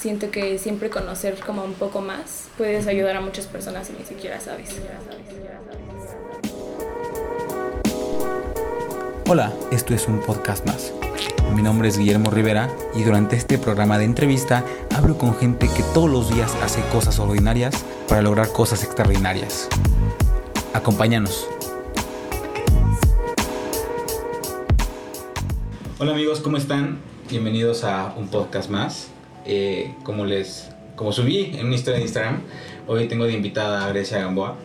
siento 0.00 0.30
que 0.30 0.58
siempre 0.58 0.88
conocer 0.88 1.38
como 1.44 1.62
un 1.62 1.74
poco 1.74 2.00
más 2.00 2.48
puedes 2.56 2.86
ayudar 2.86 3.16
a 3.16 3.20
muchas 3.20 3.46
personas 3.46 3.90
y 3.90 4.00
ni 4.00 4.06
siquiera 4.06 4.40
sabes. 4.40 4.80
Hola, 9.28 9.52
esto 9.70 9.94
es 9.94 10.08
un 10.08 10.20
podcast 10.20 10.66
más. 10.66 10.92
Mi 11.54 11.62
nombre 11.62 11.88
es 11.88 11.98
Guillermo 11.98 12.30
Rivera 12.30 12.70
y 12.94 13.02
durante 13.02 13.36
este 13.36 13.58
programa 13.58 13.98
de 13.98 14.04
entrevista 14.04 14.64
hablo 14.96 15.18
con 15.18 15.36
gente 15.36 15.68
que 15.68 15.82
todos 15.92 16.08
los 16.08 16.34
días 16.34 16.56
hace 16.62 16.80
cosas 16.90 17.18
ordinarias 17.18 17.84
para 18.08 18.22
lograr 18.22 18.50
cosas 18.52 18.82
extraordinarias. 18.82 19.68
Acompáñanos. 20.72 21.46
Hola 25.98 26.12
amigos, 26.12 26.40
¿cómo 26.40 26.56
están? 26.56 26.98
Bienvenidos 27.28 27.84
a 27.84 28.14
un 28.16 28.28
podcast 28.28 28.70
más. 28.70 29.10
Eh, 29.46 29.94
como 30.02 30.24
les 30.24 30.70
como 31.00 31.12
subí 31.12 31.52
en 31.56 31.66
una 31.66 31.76
historia 31.76 31.98
de 31.98 32.04
Instagram, 32.04 32.42
hoy 32.86 33.08
tengo 33.08 33.24
de 33.24 33.32
invitada 33.32 33.86
a 33.86 33.88
Grecia 33.88 34.18
Gamboa. 34.18 34.56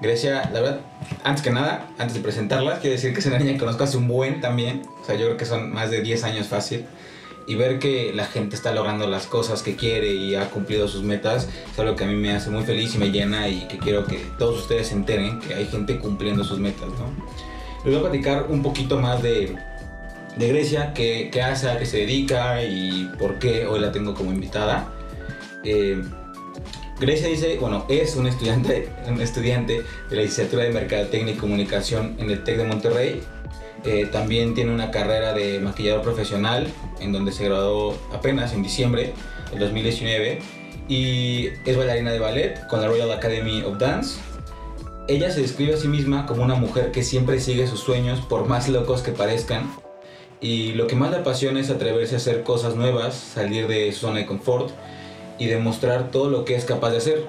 Grecia, 0.00 0.48
la 0.50 0.60
verdad, 0.60 0.80
antes 1.22 1.42
que 1.42 1.50
nada, 1.50 1.90
antes 1.98 2.14
de 2.14 2.22
presentarla, 2.22 2.78
quiero 2.80 2.96
decir 2.96 3.12
que 3.12 3.20
es 3.20 3.26
una 3.26 3.38
niña 3.38 3.52
que 3.52 3.58
conozco 3.58 3.84
hace 3.84 3.98
un 3.98 4.08
buen 4.08 4.40
también. 4.40 4.82
O 5.02 5.04
sea, 5.04 5.16
yo 5.16 5.26
creo 5.26 5.36
que 5.36 5.44
son 5.44 5.72
más 5.72 5.90
de 5.90 6.00
10 6.00 6.24
años 6.24 6.46
fácil. 6.46 6.86
Y 7.46 7.56
ver 7.56 7.78
que 7.78 8.12
la 8.14 8.24
gente 8.24 8.56
está 8.56 8.72
logrando 8.72 9.06
las 9.06 9.26
cosas 9.26 9.62
que 9.62 9.76
quiere 9.76 10.14
y 10.14 10.34
ha 10.34 10.48
cumplido 10.48 10.88
sus 10.88 11.02
metas 11.02 11.46
es 11.70 11.78
algo 11.78 11.94
que 11.94 12.04
a 12.04 12.06
mí 12.06 12.16
me 12.16 12.32
hace 12.32 12.48
muy 12.50 12.64
feliz 12.64 12.94
y 12.94 12.98
me 12.98 13.10
llena 13.12 13.48
y 13.48 13.68
que 13.68 13.78
quiero 13.78 14.06
que 14.06 14.16
todos 14.38 14.62
ustedes 14.62 14.88
se 14.88 14.94
enteren 14.94 15.38
que 15.40 15.54
hay 15.54 15.66
gente 15.66 15.98
cumpliendo 15.98 16.42
sus 16.42 16.58
metas, 16.58 16.88
¿no? 16.88 17.12
Les 17.84 17.94
voy 17.94 17.96
a 17.96 18.10
platicar 18.10 18.46
un 18.48 18.62
poquito 18.62 18.98
más 18.98 19.22
de, 19.22 19.54
de 20.36 20.48
Grecia, 20.48 20.92
qué, 20.94 21.30
qué 21.32 21.42
hace, 21.42 21.68
a 21.70 21.78
qué 21.78 21.86
se 21.86 21.98
dedica 21.98 22.62
y 22.62 23.10
por 23.18 23.38
qué 23.38 23.66
hoy 23.66 23.80
la 23.80 23.90
tengo 23.92 24.14
como 24.14 24.32
invitada. 24.32 24.92
Eh, 25.64 26.02
Grecia 27.00 27.28
dice, 27.28 27.58
bueno, 27.60 27.84
es 27.88 28.16
un 28.16 28.26
estudiante, 28.26 28.88
un 29.08 29.20
estudiante 29.20 29.82
de 30.08 30.16
la 30.16 30.22
licenciatura 30.22 30.64
de 30.64 30.70
Mercadotecnia 30.70 31.34
y 31.34 31.36
Comunicación 31.36 32.16
en 32.18 32.30
el 32.30 32.44
TEC 32.44 32.58
de 32.58 32.64
Monterrey. 32.64 33.22
Eh, 33.84 34.06
también 34.10 34.54
tiene 34.54 34.72
una 34.72 34.90
carrera 34.90 35.32
de 35.32 35.60
maquillador 35.60 36.02
profesional, 36.02 36.66
en 37.00 37.12
donde 37.12 37.32
se 37.32 37.44
graduó 37.44 37.96
apenas 38.12 38.52
en 38.52 38.62
diciembre 38.62 39.12
del 39.50 39.60
2019. 39.60 40.40
Y 40.88 41.48
es 41.64 41.76
bailarina 41.76 42.12
de 42.12 42.18
ballet 42.18 42.66
con 42.68 42.80
la 42.80 42.88
Royal 42.88 43.10
Academy 43.10 43.62
of 43.62 43.78
Dance. 43.78 44.20
Ella 45.08 45.30
se 45.30 45.40
describe 45.40 45.74
a 45.74 45.76
sí 45.76 45.88
misma 45.88 46.26
como 46.26 46.42
una 46.42 46.54
mujer 46.54 46.90
que 46.90 47.02
siempre 47.02 47.40
sigue 47.40 47.66
sus 47.66 47.80
sueños, 47.80 48.20
por 48.20 48.46
más 48.48 48.68
locos 48.68 49.02
que 49.02 49.12
parezcan. 49.12 49.70
Y 50.40 50.72
lo 50.72 50.86
que 50.86 50.96
más 50.96 51.10
le 51.10 51.18
apasiona 51.18 51.60
es 51.60 51.70
atreverse 51.70 52.14
a 52.14 52.18
hacer 52.18 52.42
cosas 52.42 52.76
nuevas, 52.76 53.14
salir 53.14 53.68
de 53.68 53.90
su 53.92 54.00
zona 54.00 54.18
de 54.18 54.26
confort 54.26 54.70
y 55.38 55.46
demostrar 55.46 56.10
todo 56.10 56.30
lo 56.30 56.44
que 56.44 56.54
es 56.54 56.64
capaz 56.64 56.90
de 56.90 56.98
hacer. 56.98 57.26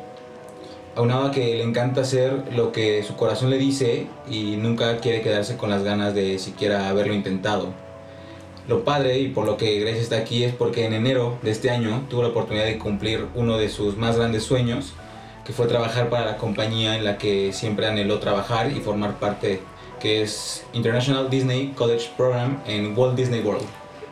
Aunado 0.96 1.28
a 1.28 1.32
que 1.32 1.56
le 1.56 1.64
encanta 1.64 2.02
hacer 2.02 2.34
lo 2.56 2.72
que 2.72 3.04
su 3.04 3.16
corazón 3.16 3.50
le 3.50 3.58
dice 3.58 4.08
y 4.30 4.58
nunca 4.58 4.98
quiere 4.98 5.22
quedarse 5.22 5.56
con 5.56 5.70
las 5.70 5.84
ganas 5.84 6.16
de 6.16 6.40
siquiera 6.40 6.90
haberlo 6.90 7.14
intentado. 7.14 7.72
Lo 8.68 8.84
padre 8.84 9.20
y 9.20 9.30
por 9.30 9.46
lo 9.46 9.56
que 9.56 9.80
Grace 9.80 10.02
está 10.02 10.18
aquí 10.18 10.44
es 10.44 10.54
porque 10.54 10.86
en 10.86 10.94
enero 10.94 11.38
de 11.42 11.52
este 11.52 11.70
año 11.70 12.04
tuvo 12.10 12.24
la 12.24 12.30
oportunidad 12.30 12.66
de 12.66 12.78
cumplir 12.78 13.28
uno 13.34 13.58
de 13.58 13.70
sus 13.70 13.96
más 13.96 14.18
grandes 14.18 14.44
sueños, 14.44 14.94
que 15.46 15.54
fue 15.54 15.68
trabajar 15.68 16.10
para 16.10 16.26
la 16.26 16.38
compañía 16.38 16.98
en 16.98 17.06
la 17.06 17.18
que 17.18 17.54
siempre 17.54 17.88
anheló 17.88 18.20
trabajar 18.20 18.70
y 18.74 18.82
formar 18.82 19.20
parte, 19.20 19.62
que 20.00 20.22
es 20.22 20.64
International 20.74 21.30
Disney 21.30 21.74
College 21.76 22.10
Program 22.16 22.62
en 22.66 22.98
Walt 22.98 23.16
Disney 23.16 23.42
World. 23.42 23.66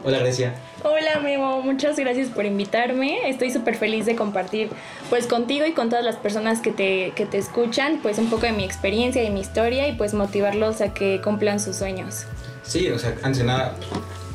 Hola 0.03 0.19
Grecia. 0.19 0.53
Hola 0.83 1.19
Memo, 1.19 1.63
muchas 1.63 1.97
gracias 1.97 2.29
por 2.29 2.45
invitarme. 2.45 3.27
Estoy 3.27 3.49
súper 3.49 3.75
feliz 3.75 4.05
de 4.05 4.15
compartir 4.15 4.69
pues 5.09 5.25
contigo 5.25 5.65
y 5.65 5.71
con 5.71 5.89
todas 5.89 6.05
las 6.05 6.17
personas 6.17 6.61
que 6.61 6.71
te, 6.71 7.11
que 7.15 7.25
te 7.25 7.39
escuchan 7.39 7.99
pues 8.03 8.19
un 8.19 8.29
poco 8.29 8.45
de 8.45 8.51
mi 8.51 8.63
experiencia 8.63 9.23
y 9.23 9.31
mi 9.31 9.39
historia 9.39 9.87
y 9.87 9.93
pues 9.93 10.13
motivarlos 10.13 10.81
a 10.81 10.93
que 10.93 11.21
cumplan 11.23 11.59
sus 11.59 11.77
sueños. 11.77 12.25
Sí, 12.61 12.87
o 12.89 12.99
sea, 12.99 13.15
antes 13.23 13.39
de 13.39 13.45
nada, 13.45 13.75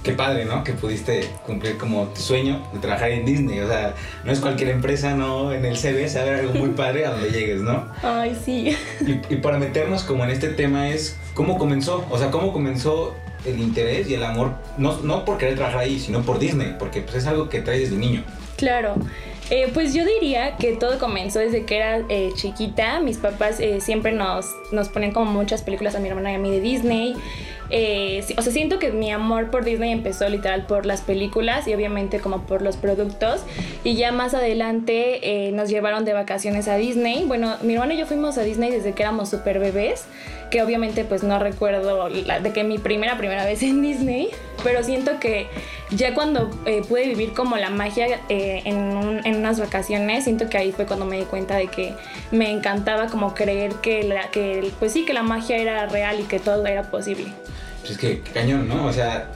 qué 0.03 0.12
padre, 0.12 0.44
¿no? 0.44 0.65
Que 0.65 0.72
pudiste 0.72 1.31
cumplir 1.47 1.77
como 1.77 2.06
tu 2.09 2.21
sueño 2.21 2.66
de 2.72 2.78
trabajar 2.81 3.10
en 3.10 3.25
Disney. 3.25 3.60
O 3.60 3.69
sea, 3.69 3.94
no 4.25 4.33
es 4.33 4.41
cualquier 4.41 4.71
empresa, 4.71 5.15
¿no? 5.15 5.53
En 5.53 5.65
el 5.65 5.77
CV 5.77 6.09
saber 6.09 6.34
algo 6.34 6.55
muy 6.55 6.71
padre 6.71 7.06
a 7.06 7.10
donde 7.10 7.31
llegues, 7.31 7.60
¿no? 7.60 7.87
Ay, 8.03 8.37
sí. 8.44 8.77
Y, 9.06 9.34
y 9.34 9.37
para 9.37 9.59
meternos 9.59 10.03
como 10.03 10.25
en 10.25 10.31
este 10.31 10.49
tema 10.49 10.89
es, 10.89 11.16
¿cómo 11.41 11.56
comenzó? 11.56 12.05
O 12.11 12.19
sea, 12.19 12.31
¿cómo 12.31 12.53
comenzó 12.53 13.15
el 13.47 13.59
interés 13.61 14.11
y 14.11 14.12
el 14.12 14.23
amor, 14.23 14.53
no, 14.77 14.99
no 14.99 15.25
por 15.25 15.39
querer 15.39 15.55
trabajar 15.55 15.81
ahí, 15.81 15.99
sino 15.99 16.21
por 16.21 16.39
Disney, 16.39 16.77
porque 16.78 17.01
pues 17.01 17.15
es 17.17 17.27
algo 17.27 17.49
que 17.49 17.62
traes 17.62 17.89
desde 17.89 17.97
niño. 17.97 18.23
Claro. 18.59 18.97
Eh, 19.49 19.71
pues 19.73 19.95
yo 19.95 20.05
diría 20.05 20.59
que 20.59 20.77
todo 20.77 20.99
comenzó 20.99 21.39
desde 21.39 21.65
que 21.65 21.78
era 21.78 22.03
eh, 22.11 22.28
chiquita. 22.34 23.01
Mis 23.01 23.17
papás 23.17 23.59
eh, 23.59 23.81
siempre 23.81 24.12
nos, 24.12 24.55
nos 24.71 24.91
ponen 24.91 25.12
como 25.12 25.33
muchas 25.33 25.62
películas 25.62 25.95
a 25.95 26.01
mi 26.01 26.09
hermana 26.09 26.33
y 26.33 26.34
a 26.34 26.39
mí 26.39 26.51
de 26.51 26.61
Disney. 26.61 27.17
O 27.70 28.42
sea, 28.42 28.53
siento 28.53 28.78
que 28.78 28.91
mi 28.91 29.10
amor 29.10 29.50
por 29.50 29.64
Disney 29.64 29.92
empezó 29.92 30.28
literal 30.28 30.66
por 30.66 30.86
las 30.86 31.03
películas 31.03 31.69
y 31.69 31.75
obviamente 31.75 32.19
como 32.20 32.42
por 32.42 32.62
los 32.62 32.76
productos. 32.76 33.42
Y 33.84 33.94
ya 33.94 34.12
más 34.12 34.34
adelante 34.34 35.50
nos 35.54 35.69
llevaron 35.69 36.04
de 36.04 36.12
vacaciones 36.12 36.69
a 36.69 36.76
Disney. 36.76 37.25
Bueno, 37.26 37.56
mi 37.62 37.75
hermana 37.75 37.94
y 37.94 37.98
yo 37.98 38.06
fuimos 38.06 38.38
a 38.38 38.42
Disney 38.42 38.70
desde 38.70 38.92
que 38.92 39.03
éramos 39.03 39.30
súper 39.30 39.59
bebés 39.59 40.06
que 40.50 40.62
obviamente 40.62 41.04
pues 41.04 41.22
no 41.22 41.38
recuerdo 41.38 42.09
de 42.09 42.53
que 42.53 42.64
mi 42.64 42.78
primera, 42.78 43.16
primera 43.16 43.44
vez 43.44 43.62
en 43.62 43.82
Disney, 43.82 44.30
pero 44.62 44.82
siento 44.82 45.19
que 45.21 45.48
ya 45.91 46.15
cuando 46.15 46.50
eh, 46.66 46.82
pude 46.88 47.06
vivir 47.06 47.32
como 47.32 47.56
la 47.56 47.71
magia 47.71 48.21
eh, 48.28 48.62
en, 48.65 49.21
en, 49.25 49.37
unas 49.37 49.60
vacaciones, 49.60 50.25
siento 50.25 50.48
que 50.48 50.59
ahí 50.59 50.72
fue 50.72 50.87
cuando 50.87 51.06
me 51.06 51.19
di 51.19 51.25
cuenta 51.25 51.56
de 51.56 51.69
que 51.69 51.94
me 52.31 52.50
encantaba 52.50 53.06
como 53.06 53.34
creer 53.34 53.75
que, 53.76 54.04
la, 54.04 54.31
que 54.31 54.71
pues 54.78 54.93
sí, 54.93 55.04
que 55.04 55.12
la 55.12 55.22
magia 55.22 55.56
era 55.56 55.87
real 55.87 56.21
y 56.21 56.25
que 56.25 56.38
todo 56.38 56.66
era 56.66 56.91
posible. 56.91 57.32
Pues 57.81 57.93
es 57.93 57.98
que 57.98 58.21
cañón, 58.21 58.69
¿no? 58.69 58.87
O 58.87 58.93
sea, 58.93 59.32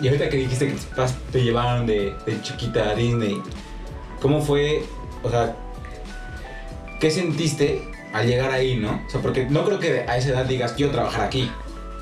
y, 0.00 0.06
ahorita 0.06 0.28
que 0.28 0.36
dijiste 0.36 0.68
que 0.68 0.72
tus 0.74 1.12
te 1.32 1.42
llevaron 1.42 1.86
de, 1.86 2.14
de 2.26 2.42
chiquita 2.42 2.90
a 2.90 2.94
Disney, 2.94 3.40
¿cómo 4.20 4.40
fue, 4.42 4.84
o 5.22 5.30
sea, 5.30 5.56
qué 7.00 7.10
sentiste 7.10 7.82
al 8.12 8.26
llegar 8.26 8.50
ahí, 8.50 8.76
¿no? 8.76 9.02
O 9.06 9.10
sea, 9.10 9.20
porque 9.20 9.46
no 9.46 9.64
creo 9.64 9.78
que 9.78 10.04
a 10.08 10.16
esa 10.16 10.30
edad 10.30 10.44
digas, 10.46 10.72
quiero 10.72 10.92
trabajar 10.92 11.24
aquí. 11.24 11.50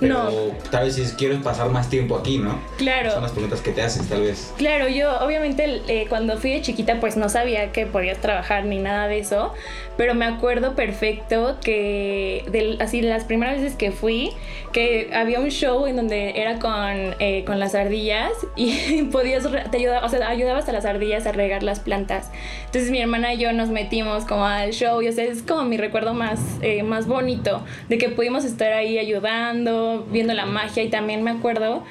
Pero 0.01 0.25
no. 0.25 0.31
tal 0.71 0.85
vez 0.85 0.95
si 0.97 1.05
quieres 1.17 1.39
pasar 1.39 1.71
más 1.71 1.89
tiempo 1.89 2.17
aquí, 2.17 2.39
¿no? 2.39 2.61
Claro. 2.79 3.13
Son 3.13 3.23
las 3.23 3.33
preguntas 3.33 3.61
que 3.61 3.71
te 3.71 3.83
haces, 3.83 4.09
tal 4.09 4.23
vez. 4.23 4.53
Claro, 4.57 4.89
yo 4.89 5.19
obviamente 5.21 5.83
eh, 5.89 6.07
cuando 6.09 6.37
fui 6.39 6.51
de 6.51 6.63
chiquita 6.63 7.01
pues 7.01 7.17
no 7.17 7.29
sabía 7.29 7.73
que 7.73 7.87
podías 7.87 8.19
trabajar 8.19 8.65
ni 8.65 8.79
nada 8.79 9.07
de 9.07 9.19
eso, 9.19 9.53
pero 9.97 10.15
me 10.15 10.25
acuerdo 10.25 10.75
perfecto 10.75 11.57
que 11.63 12.45
de, 12.51 12.77
así 12.81 13.03
las 13.03 13.25
primeras 13.25 13.61
veces 13.61 13.77
que 13.77 13.93
fui, 13.93 14.33
que 14.73 15.11
había 15.15 15.41
un 15.41 15.51
show 15.51 15.87
en 15.87 15.97
donde 15.97 16.41
era 16.41 16.59
con, 16.59 17.15
eh, 17.21 17.45
con 17.47 17.61
las 17.61 17.75
ardillas 17.75 18.33
y 18.57 19.05
podías, 19.05 19.47
te 19.71 19.77
ayudaba, 19.77 20.05
o 20.05 20.09
sea, 20.09 20.29
ayudabas 20.29 20.69
a 20.69 20.73
las 20.73 20.85
ardillas 20.85 21.27
a 21.27 21.33
regar 21.33 21.63
las 21.63 21.81
plantas. 21.81 22.31
Entonces 22.67 22.91
mi 22.91 23.01
hermana 23.01 23.35
y 23.35 23.39
yo 23.39 23.53
nos 23.53 23.69
metimos 23.69 24.25
como 24.25 24.45
al 24.45 24.73
show 24.73 25.01
y 25.03 25.09
o 25.09 25.13
sea, 25.13 25.25
es 25.25 25.43
como 25.43 25.65
mi 25.65 25.77
recuerdo 25.77 26.15
más, 26.15 26.41
eh, 26.63 26.83
más 26.83 27.07
bonito 27.07 27.63
de 27.89 27.99
que 27.99 28.09
pudimos 28.09 28.45
estar 28.45 28.73
ahí 28.73 28.99
ayudando, 28.99 29.84
viendo 30.11 30.35
la 30.35 30.47
magia 30.47 30.83
y 30.83 30.89
también 30.89 31.23
me 31.23 31.31
acuerdo 31.31 31.83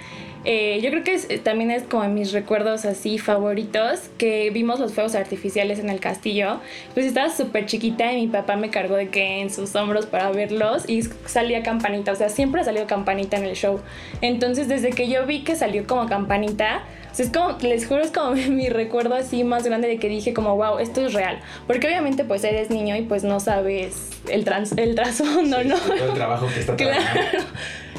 eh, 0.45 0.81
yo 0.81 0.89
creo 0.89 1.03
que 1.03 1.15
eh, 1.15 1.39
también 1.39 1.71
es 1.71 1.83
como 1.83 2.07
mis 2.09 2.33
recuerdos 2.33 2.83
así 2.85 3.17
favoritos, 3.17 4.09
que 4.17 4.49
vimos 4.49 4.79
los 4.79 4.93
fuegos 4.93 5.15
artificiales 5.15 5.79
en 5.79 5.89
el 5.89 5.99
castillo. 5.99 6.59
Pues 6.93 7.05
estaba 7.05 7.29
súper 7.29 7.65
chiquita 7.65 8.11
y 8.11 8.21
mi 8.21 8.27
papá 8.27 8.55
me 8.55 8.69
cargó 8.69 8.95
de 8.95 9.09
que 9.09 9.41
en 9.41 9.49
sus 9.49 9.73
hombros 9.75 10.05
para 10.05 10.31
verlos 10.31 10.87
y 10.89 11.03
salía 11.25 11.63
campanita, 11.63 12.11
o 12.11 12.15
sea, 12.15 12.29
siempre 12.29 12.61
ha 12.61 12.63
salido 12.65 12.87
campanita 12.87 13.37
en 13.37 13.45
el 13.45 13.55
show. 13.55 13.79
Entonces, 14.21 14.67
desde 14.67 14.89
que 14.89 15.07
yo 15.07 15.25
vi 15.25 15.43
que 15.43 15.55
salió 15.55 15.87
como 15.87 16.07
campanita, 16.07 16.83
es 17.17 17.29
como, 17.29 17.57
les 17.59 17.87
juro, 17.87 18.01
es 18.01 18.11
como 18.11 18.31
mi 18.49 18.67
recuerdo 18.67 19.15
así 19.15 19.45
más 19.45 19.63
grande 19.63 19.87
de 19.87 19.97
que 19.97 20.09
dije 20.09 20.33
como, 20.33 20.57
wow, 20.57 20.79
esto 20.79 21.06
es 21.06 21.13
real. 21.13 21.39
Porque 21.68 21.88
obviamente 21.88 22.25
pues 22.25 22.44
eres 22.44 22.69
niño 22.69 22.97
y 22.97 23.03
pues 23.03 23.23
no 23.23 23.39
sabes 23.39 24.09
el, 24.27 24.44
trans, 24.44 24.73
el 24.77 24.95
trasfondo, 24.95 25.63
¿no? 25.63 25.77
Todo 25.77 25.94
el 25.94 26.13
trabajo 26.13 26.47
que 26.53 26.59
está 26.59 26.75
claro. 26.75 27.00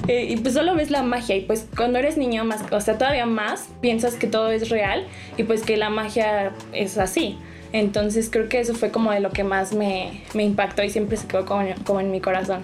Eh, 0.08 0.26
y 0.28 0.36
pues 0.36 0.54
solo 0.54 0.74
ves 0.74 0.90
la 0.90 1.02
magia 1.02 1.36
y 1.36 1.40
pues 1.40 1.66
cuando 1.76 1.98
eres 1.98 2.16
niño 2.16 2.44
más, 2.44 2.62
o 2.70 2.80
sea, 2.80 2.98
todavía 2.98 3.26
más 3.26 3.68
piensas 3.80 4.14
que 4.14 4.26
todo 4.26 4.50
es 4.50 4.68
real 4.68 5.06
y 5.36 5.44
pues 5.44 5.62
que 5.62 5.76
la 5.76 5.90
magia 5.90 6.52
es 6.72 6.98
así. 6.98 7.38
Entonces 7.72 8.28
creo 8.30 8.48
que 8.48 8.60
eso 8.60 8.74
fue 8.74 8.90
como 8.90 9.10
de 9.10 9.20
lo 9.20 9.30
que 9.30 9.42
más 9.42 9.72
me, 9.72 10.22
me 10.34 10.44
impactó 10.44 10.82
y 10.84 10.90
siempre 10.90 11.16
se 11.16 11.26
quedó 11.26 11.44
como, 11.44 11.64
como, 11.84 12.00
en 12.00 12.10
mi 12.10 12.20
corazón. 12.20 12.62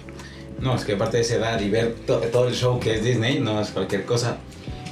No, 0.60 0.76
es 0.76 0.84
que 0.84 0.92
aparte 0.92 1.16
de 1.16 1.22
esa 1.22 1.36
edad 1.36 1.60
y 1.60 1.70
ver 1.70 1.94
todo 2.06 2.46
el 2.46 2.54
show 2.54 2.78
que 2.78 2.94
es 2.94 3.04
Disney, 3.04 3.40
no 3.40 3.60
es 3.60 3.70
cualquier 3.70 4.04
cosa. 4.04 4.36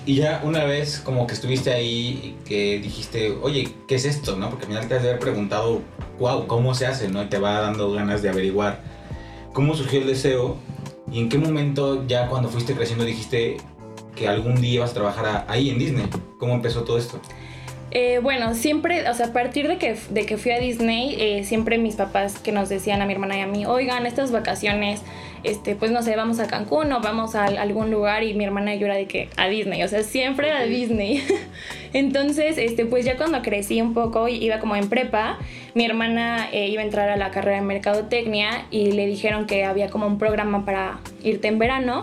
Y 0.07 0.15
ya 0.15 0.41
una 0.43 0.65
vez 0.65 1.01
como 1.01 1.27
que 1.27 1.35
estuviste 1.35 1.71
ahí 1.71 2.37
y 2.41 2.49
que 2.49 2.79
dijiste, 2.79 3.37
oye, 3.43 3.69
¿qué 3.87 3.97
es 3.97 4.07
esto? 4.07 4.37
¿no? 4.37 4.49
Porque 4.49 4.65
al 4.65 4.71
final 4.71 4.89
te 4.89 4.95
has 4.95 5.03
de 5.03 5.11
haber 5.11 5.21
preguntado, 5.21 5.83
wow, 6.19 6.47
¿cómo 6.47 6.75
se 6.75 6.87
hace? 6.87 7.09
¿no? 7.09 7.23
Y 7.23 7.27
te 7.27 7.39
va 7.39 7.61
dando 7.61 7.93
ganas 7.93 8.23
de 8.23 8.31
averiguar 8.31 8.81
cómo 9.53 9.75
surgió 9.75 10.01
el 10.01 10.07
deseo 10.07 10.57
¿Y 11.13 11.21
en 11.21 11.29
qué 11.29 11.39
momento 11.39 12.07
ya 12.07 12.29
cuando 12.29 12.49
fuiste 12.49 12.75
creciendo 12.75 13.05
dijiste 13.05 13.57
que 14.15 14.29
algún 14.29 14.61
día 14.61 14.75
ibas 14.75 14.91
a 14.91 14.95
trabajar 14.95 15.45
ahí 15.49 15.71
en 15.71 15.79
Disney? 15.79 16.07
¿Cómo 16.39 16.55
empezó 16.55 16.83
todo 16.83 16.99
esto? 16.99 17.21
Eh, 17.91 18.21
bueno, 18.23 18.55
siempre, 18.55 19.09
o 19.09 19.15
sea, 19.15 19.27
a 19.27 19.33
partir 19.33 19.67
de 19.67 19.79
que, 19.79 19.97
de 20.11 20.27
que 20.27 20.37
fui 20.37 20.53
a 20.53 20.59
Disney, 20.59 21.17
eh, 21.19 21.45
siempre 21.45 21.79
mis 21.79 21.97
papás 21.97 22.39
que 22.39 22.53
nos 22.53 22.69
decían 22.69 23.01
a 23.01 23.07
mi 23.07 23.15
hermana 23.15 23.39
y 23.39 23.41
a 23.41 23.47
mí, 23.47 23.65
oigan, 23.65 24.05
estas 24.05 24.31
vacaciones, 24.31 25.01
este, 25.45 25.75
pues 25.75 25.91
no 25.91 26.03
sé, 26.03 26.17
vamos 26.17 26.41
a 26.41 26.47
Cancún 26.47 26.93
o 26.93 27.01
vamos 27.01 27.35
a 27.35 27.45
algún 27.45 27.91
lugar 27.91 28.23
y 28.23 28.35
mi 28.35 28.45
hermana 28.45 28.75
era 28.75 28.95
de 28.95 29.07
que 29.07 29.29
a 29.37 29.49
Disney, 29.49 29.83
o 29.83 29.89
sea, 29.89 30.03
siempre 30.03 30.51
a 30.51 30.65
Disney. 30.65 31.23
Entonces, 31.93 32.59
este, 32.59 32.85
pues 32.85 33.05
ya 33.05 33.17
cuando 33.17 33.43
crecí 33.43 33.81
un 33.81 33.95
poco, 33.95 34.29
iba 34.29 34.59
como 34.59 34.77
en 34.77 34.89
prepa, 34.89 35.39
mi 35.75 35.85
hermana 35.85 36.49
eh, 36.53 36.69
iba 36.69 36.83
a 36.83 36.85
entrar 36.85 37.09
a 37.09 37.17
la 37.17 37.31
carrera 37.31 37.57
de 37.59 37.63
mercadotecnia 37.63 38.67
y 38.71 38.93
le 38.93 39.07
dijeron 39.07 39.47
que 39.47 39.65
había 39.65 39.89
como 39.91 40.07
un 40.07 40.19
programa 40.19 40.65
para 40.65 41.01
irte 41.23 41.49
en 41.49 41.59
verano 41.59 42.01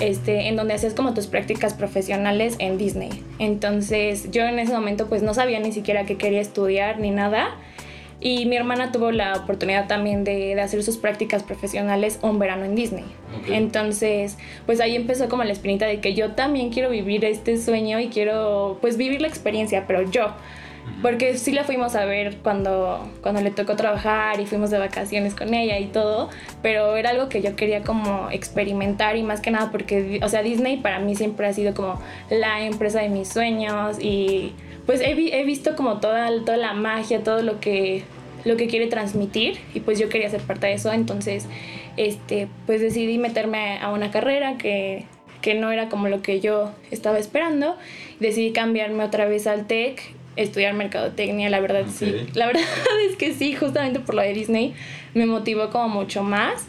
este, 0.00 0.48
en 0.48 0.56
donde 0.56 0.74
haces 0.74 0.94
como 0.94 1.14
tus 1.14 1.26
prácticas 1.26 1.74
profesionales 1.74 2.56
en 2.58 2.78
Disney. 2.78 3.10
Entonces 3.38 4.30
yo 4.30 4.42
en 4.42 4.58
ese 4.58 4.72
momento 4.72 5.06
pues 5.06 5.22
no 5.22 5.34
sabía 5.34 5.60
ni 5.60 5.72
siquiera 5.72 6.04
que 6.04 6.16
quería 6.16 6.40
estudiar 6.40 6.98
ni 6.98 7.10
nada. 7.10 7.56
Y 8.20 8.46
mi 8.46 8.56
hermana 8.56 8.92
tuvo 8.92 9.10
la 9.10 9.34
oportunidad 9.34 9.88
también 9.88 10.24
de, 10.24 10.54
de 10.54 10.60
hacer 10.60 10.82
sus 10.82 10.96
prácticas 10.96 11.42
profesionales 11.42 12.18
un 12.22 12.38
verano 12.38 12.64
en 12.64 12.74
Disney. 12.74 13.04
Entonces, 13.48 14.38
pues 14.64 14.80
ahí 14.80 14.96
empezó 14.96 15.28
como 15.28 15.44
la 15.44 15.52
espinita 15.52 15.86
de 15.86 16.00
que 16.00 16.14
yo 16.14 16.32
también 16.32 16.70
quiero 16.70 16.90
vivir 16.90 17.24
este 17.24 17.58
sueño 17.58 18.00
y 18.00 18.08
quiero 18.08 18.78
pues 18.80 18.96
vivir 18.96 19.20
la 19.20 19.28
experiencia, 19.28 19.84
pero 19.86 20.02
yo. 20.10 20.28
Porque 21.02 21.36
sí 21.36 21.52
la 21.52 21.64
fuimos 21.64 21.94
a 21.94 22.04
ver 22.04 22.36
cuando, 22.42 23.06
cuando 23.20 23.40
le 23.42 23.50
tocó 23.50 23.76
trabajar 23.76 24.40
y 24.40 24.46
fuimos 24.46 24.70
de 24.70 24.78
vacaciones 24.78 25.34
con 25.34 25.52
ella 25.52 25.78
y 25.78 25.86
todo, 25.86 26.30
pero 26.62 26.96
era 26.96 27.10
algo 27.10 27.28
que 27.28 27.42
yo 27.42 27.54
quería 27.54 27.82
como 27.82 28.30
experimentar 28.30 29.16
y 29.16 29.22
más 29.22 29.40
que 29.40 29.50
nada 29.50 29.70
porque, 29.70 30.20
o 30.22 30.28
sea, 30.28 30.42
Disney 30.42 30.78
para 30.78 30.98
mí 31.00 31.14
siempre 31.14 31.46
ha 31.48 31.52
sido 31.52 31.74
como 31.74 32.00
la 32.30 32.64
empresa 32.64 33.00
de 33.00 33.08
mis 33.08 33.28
sueños 33.28 33.98
y 34.00 34.54
pues 34.86 35.00
he, 35.00 35.10
he 35.10 35.44
visto 35.44 35.76
como 35.76 35.98
toda, 35.98 36.30
toda 36.44 36.56
la 36.56 36.72
magia, 36.72 37.22
todo 37.22 37.42
lo 37.42 37.60
que, 37.60 38.04
lo 38.44 38.56
que 38.56 38.68
quiere 38.68 38.86
transmitir 38.86 39.58
y 39.74 39.80
pues 39.80 39.98
yo 39.98 40.08
quería 40.08 40.30
ser 40.30 40.40
parte 40.40 40.68
de 40.68 40.74
eso, 40.74 40.92
entonces 40.92 41.46
este, 41.96 42.48
pues 42.66 42.80
decidí 42.80 43.18
meterme 43.18 43.78
a 43.78 43.90
una 43.90 44.10
carrera 44.10 44.56
que, 44.56 45.04
que 45.42 45.54
no 45.54 45.72
era 45.72 45.88
como 45.88 46.08
lo 46.08 46.22
que 46.22 46.40
yo 46.40 46.70
estaba 46.90 47.18
esperando, 47.18 47.76
decidí 48.20 48.52
cambiarme 48.52 49.04
otra 49.04 49.26
vez 49.26 49.46
al 49.46 49.66
TEC 49.66 50.00
estudiar 50.36 50.74
mercadotecnia, 50.74 51.48
la 51.50 51.60
verdad 51.60 51.84
sí. 51.92 52.14
La 52.34 52.46
verdad 52.48 52.62
es 53.08 53.16
que 53.16 53.34
sí, 53.34 53.54
justamente 53.54 54.00
por 54.00 54.14
lo 54.14 54.22
de 54.22 54.32
Disney 54.32 54.74
me 55.14 55.26
motivó 55.26 55.70
como 55.70 55.88
mucho 55.88 56.22
más. 56.22 56.68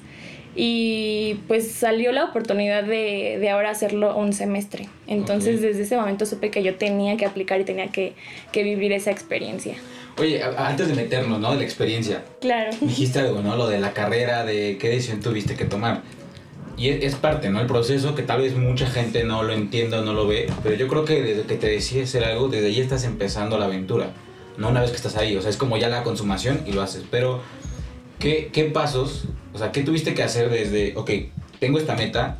Y 0.60 1.36
pues 1.48 1.72
salió 1.72 2.12
la 2.12 2.26
oportunidad 2.26 2.84
de, 2.84 3.38
de 3.40 3.50
ahora 3.50 3.70
hacerlo 3.70 4.18
un 4.18 4.34
semestre. 4.34 4.90
Entonces 5.06 5.62
desde 5.62 5.84
ese 5.84 5.96
momento 5.96 6.26
supe 6.26 6.50
que 6.50 6.64
yo 6.64 6.76
tenía 6.76 7.16
que 7.16 7.26
aplicar 7.26 7.62
y 7.62 7.64
tenía 7.64 7.88
que, 7.88 8.14
que 8.52 8.64
vivir 8.64 8.92
esa 8.92 9.12
experiencia. 9.12 9.76
Oye, 10.20 10.42
antes 10.44 10.88
de 10.88 10.96
meternos, 10.96 11.40
¿no? 11.40 11.52
De 11.52 11.58
la 11.58 11.64
experiencia. 11.64 12.24
Claro. 12.42 12.72
Dijiste 12.82 13.20
algo, 13.20 13.42
¿no? 13.42 13.56
Lo 13.56 13.68
de 13.68 13.80
la 13.80 13.94
carrera, 13.94 14.44
de 14.44 14.80
qué 14.80 14.90
decisión 14.90 15.22
tuviste 15.22 15.56
que 15.56 15.66
tomar 15.66 16.02
y 16.78 16.90
es 16.90 17.16
parte, 17.16 17.50
¿no? 17.50 17.60
El 17.60 17.66
proceso 17.66 18.14
que 18.14 18.22
tal 18.22 18.42
vez 18.42 18.56
mucha 18.56 18.86
gente 18.88 19.24
no 19.24 19.42
lo 19.42 19.52
entienda 19.52 20.00
o 20.00 20.04
no 20.04 20.14
lo 20.14 20.28
ve, 20.28 20.48
pero 20.64 20.76
yo 20.76 20.88
creo 20.88 21.06
que 21.06 21.24
desde 21.24 21.42
que 21.44 21.56
te 21.56 21.68
decides 21.68 22.10
hacer 22.10 22.24
algo, 22.24 22.48
desde 22.50 22.68
ahí 22.68 22.80
estás 22.80 23.04
empezando 23.04 23.58
la 23.58 23.66
aventura, 23.66 24.12
no 24.58 24.70
una 24.70 24.82
vez 24.82 24.92
que 24.92 24.98
estás 24.98 25.18
ahí, 25.18 25.36
o 25.36 25.42
sea, 25.42 25.50
es 25.50 25.58
como 25.58 25.78
ya 25.78 25.90
la 25.90 26.04
consumación 26.04 26.62
y 26.68 26.74
lo 26.74 26.84
haces, 26.84 27.04
pero 27.10 27.42
¿qué, 28.20 28.50
qué 28.52 28.66
pasos, 28.66 29.26
o 29.54 29.58
sea, 29.58 29.72
qué 29.72 29.84
tuviste 29.84 30.14
que 30.14 30.24
hacer 30.24 30.50
desde, 30.50 30.96
ok, 30.96 31.12
tengo 31.60 31.78
esta 31.78 31.96
meta, 31.96 32.38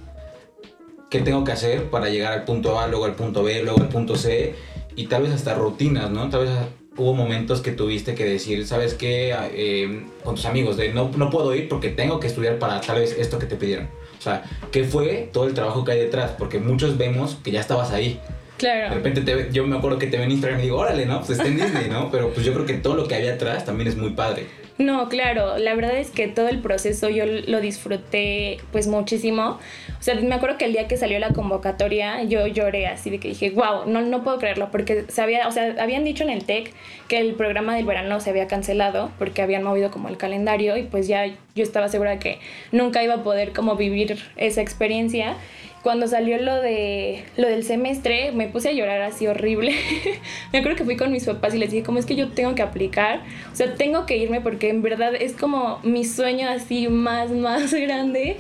¿qué 1.10 1.22
tengo 1.22 1.44
que 1.44 1.52
hacer 1.52 1.90
para 1.90 2.10
llegar 2.10 2.34
al 2.34 2.44
punto 2.46 2.80
A, 2.80 2.88
luego 2.88 3.06
al 3.06 3.16
punto 3.16 3.44
B, 3.44 3.64
luego 3.64 3.82
al 3.82 3.90
punto 3.90 4.16
C? 4.16 4.56
Y 4.96 5.06
tal 5.08 5.24
vez 5.24 5.32
hasta 5.32 5.54
rutinas, 5.54 6.10
¿no? 6.10 6.30
Tal 6.30 6.42
vez 6.42 6.52
hubo 6.98 7.14
momentos 7.14 7.62
que 7.62 7.72
tuviste 7.72 8.16
que 8.16 8.26
decir, 8.26 8.66
¿sabes 8.66 8.96
qué? 8.96 9.36
Eh, 9.54 10.06
con 10.24 10.36
tus 10.36 10.46
amigos, 10.46 10.78
de 10.78 10.92
no, 10.94 11.12
no 11.16 11.30
puedo 11.30 11.54
ir 11.56 11.70
porque 11.70 11.90
tengo 11.90 12.20
que 12.20 12.28
estudiar 12.28 12.58
para 12.58 12.82
tal 12.82 13.00
vez 13.00 13.16
esto 13.18 13.38
que 13.40 13.46
te 13.46 13.56
pidieron. 13.56 13.88
O 14.18 14.22
sea, 14.22 14.44
¿qué 14.72 14.84
fue 14.84 15.30
todo 15.32 15.46
el 15.46 15.54
trabajo 15.54 15.86
que 15.86 15.92
hay 15.92 16.00
detrás? 16.00 16.32
Porque 16.38 16.60
muchos 16.60 16.98
vemos 16.98 17.38
que 17.44 17.52
ya 17.52 17.62
estabas 17.62 17.92
ahí. 17.92 18.20
Claro. 18.58 18.90
De 18.90 18.96
repente 18.96 19.22
te, 19.22 19.52
yo 19.54 19.68
me 19.68 19.78
acuerdo 19.78 20.00
que 20.00 20.08
te 20.08 20.18
ven 20.18 20.26
en 20.26 20.32
Instagram 20.32 20.60
y 20.60 20.64
digo, 20.64 20.78
órale, 20.78 21.06
¿no? 21.06 21.20
Pues 21.20 21.32
está 21.32 21.46
en 21.46 21.58
Disney, 21.58 21.88
¿no? 21.92 22.10
Pero 22.10 22.32
pues 22.34 22.44
yo 22.44 22.54
creo 22.54 22.66
que 22.66 22.74
todo 22.74 22.96
lo 22.96 23.08
que 23.08 23.14
había 23.14 23.36
atrás 23.36 23.66
también 23.66 23.88
es 23.88 23.96
muy 23.96 24.12
padre. 24.12 24.48
No, 24.78 25.10
claro, 25.10 25.58
la 25.58 25.74
verdad 25.74 25.98
es 25.98 26.12
que 26.12 26.28
todo 26.28 26.50
el 26.50 26.60
proceso 26.60 27.10
yo 27.10 27.26
lo 27.26 27.62
disfruté 27.62 28.60
pues 28.72 28.86
muchísimo. 28.88 29.58
O 30.00 30.04
sea, 30.04 30.14
me 30.16 30.36
acuerdo 30.36 30.60
que 30.60 30.66
el 30.66 30.74
día 30.74 30.88
que 30.88 30.98
salió 30.98 31.18
la 31.18 31.30
convocatoria 31.30 32.22
yo 32.24 32.46
lloré 32.46 32.86
así 32.86 33.10
de 33.10 33.20
que 33.20 33.30
dije, 33.30 33.50
wow, 33.50 33.88
no, 33.88 34.02
no 34.02 34.24
puedo 34.24 34.38
creerlo, 34.38 34.70
porque 34.70 35.06
se 35.08 35.22
había, 35.22 35.48
o 35.48 35.52
sea, 35.52 35.76
habían 35.80 36.04
dicho 36.04 36.24
en 36.24 36.30
el 36.30 36.46
TEC 36.46 36.74
que 37.08 37.20
el 37.20 37.34
programa 37.34 37.76
del 37.76 37.86
verano 37.86 38.20
se 38.20 38.30
había 38.30 38.48
cancelado 38.48 39.10
porque 39.18 39.42
habían 39.42 39.64
movido 39.64 39.90
como 39.90 40.10
el 40.10 40.18
calendario 40.18 40.78
y 40.78 40.84
pues 40.84 41.08
ya 41.08 41.26
yo 41.26 41.64
estaba 41.64 41.90
segura 41.90 42.12
de 42.12 42.20
que 42.20 42.40
nunca 42.72 43.02
iba 43.02 43.16
a 43.16 43.24
poder 43.24 43.54
como 43.54 43.78
vivir 43.78 44.20
esa 44.36 44.62
experiencia 44.62 45.38
cuando 45.84 46.08
salió 46.08 46.38
lo 46.42 46.62
de 46.62 47.24
lo 47.38 47.48
del 47.48 47.64
semestre, 47.64 48.32
me 48.32 48.48
puse 48.48 48.70
a 48.70 48.72
llorar 48.72 49.02
así 49.02 49.28
horrible. 49.28 49.74
me 50.52 50.60
acuerdo 50.60 50.78
que 50.78 50.84
fui 50.84 50.98
con 50.98 51.12
mis 51.12 51.26
papás 51.26 51.56
y 51.56 51.58
les 51.58 51.72
dije, 51.72 51.84
¿cómo 51.84 52.00
es 52.00 52.06
que 52.06 52.16
yo 52.16 52.30
tengo 52.30 52.56
que 52.56 52.62
aplicar? 52.62 53.22
O 53.52 53.56
sea, 53.56 53.76
tengo 53.76 54.06
que 54.06 54.18
irme 54.18 54.42
porque 54.42 54.70
en 54.70 54.82
verdad 54.82 55.14
es 55.16 55.34
como 55.34 55.80
mi 55.84 56.04
sueño 56.06 56.50
así 56.50 56.88
más, 56.88 57.32
más 57.32 57.74
grande. 57.74 58.38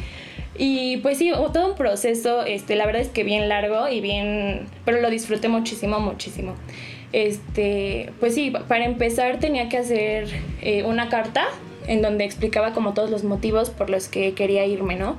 Y 0.57 0.97
pues 0.97 1.19
sí, 1.19 1.31
todo 1.53 1.69
un 1.69 1.75
proceso, 1.75 2.43
este, 2.43 2.75
la 2.75 2.85
verdad 2.87 3.01
es 3.01 3.09
que 3.09 3.23
bien 3.23 3.47
largo 3.47 3.87
y 3.87 4.01
bien, 4.01 4.65
pero 4.85 4.99
lo 5.01 5.09
disfruté 5.09 5.49
muchísimo, 5.49 5.99
muchísimo. 5.99 6.55
Este, 7.13 8.11
pues 8.19 8.33
sí, 8.33 8.51
para 8.67 8.85
empezar 8.85 9.39
tenía 9.39 9.69
que 9.69 9.77
hacer 9.77 10.27
eh, 10.61 10.83
una 10.83 11.09
carta 11.09 11.47
en 11.87 12.01
donde 12.01 12.25
explicaba 12.25 12.73
como 12.73 12.93
todos 12.93 13.09
los 13.09 13.23
motivos 13.23 13.69
por 13.69 13.89
los 13.89 14.07
que 14.07 14.33
quería 14.33 14.65
irme, 14.65 14.95
¿no? 14.95 15.17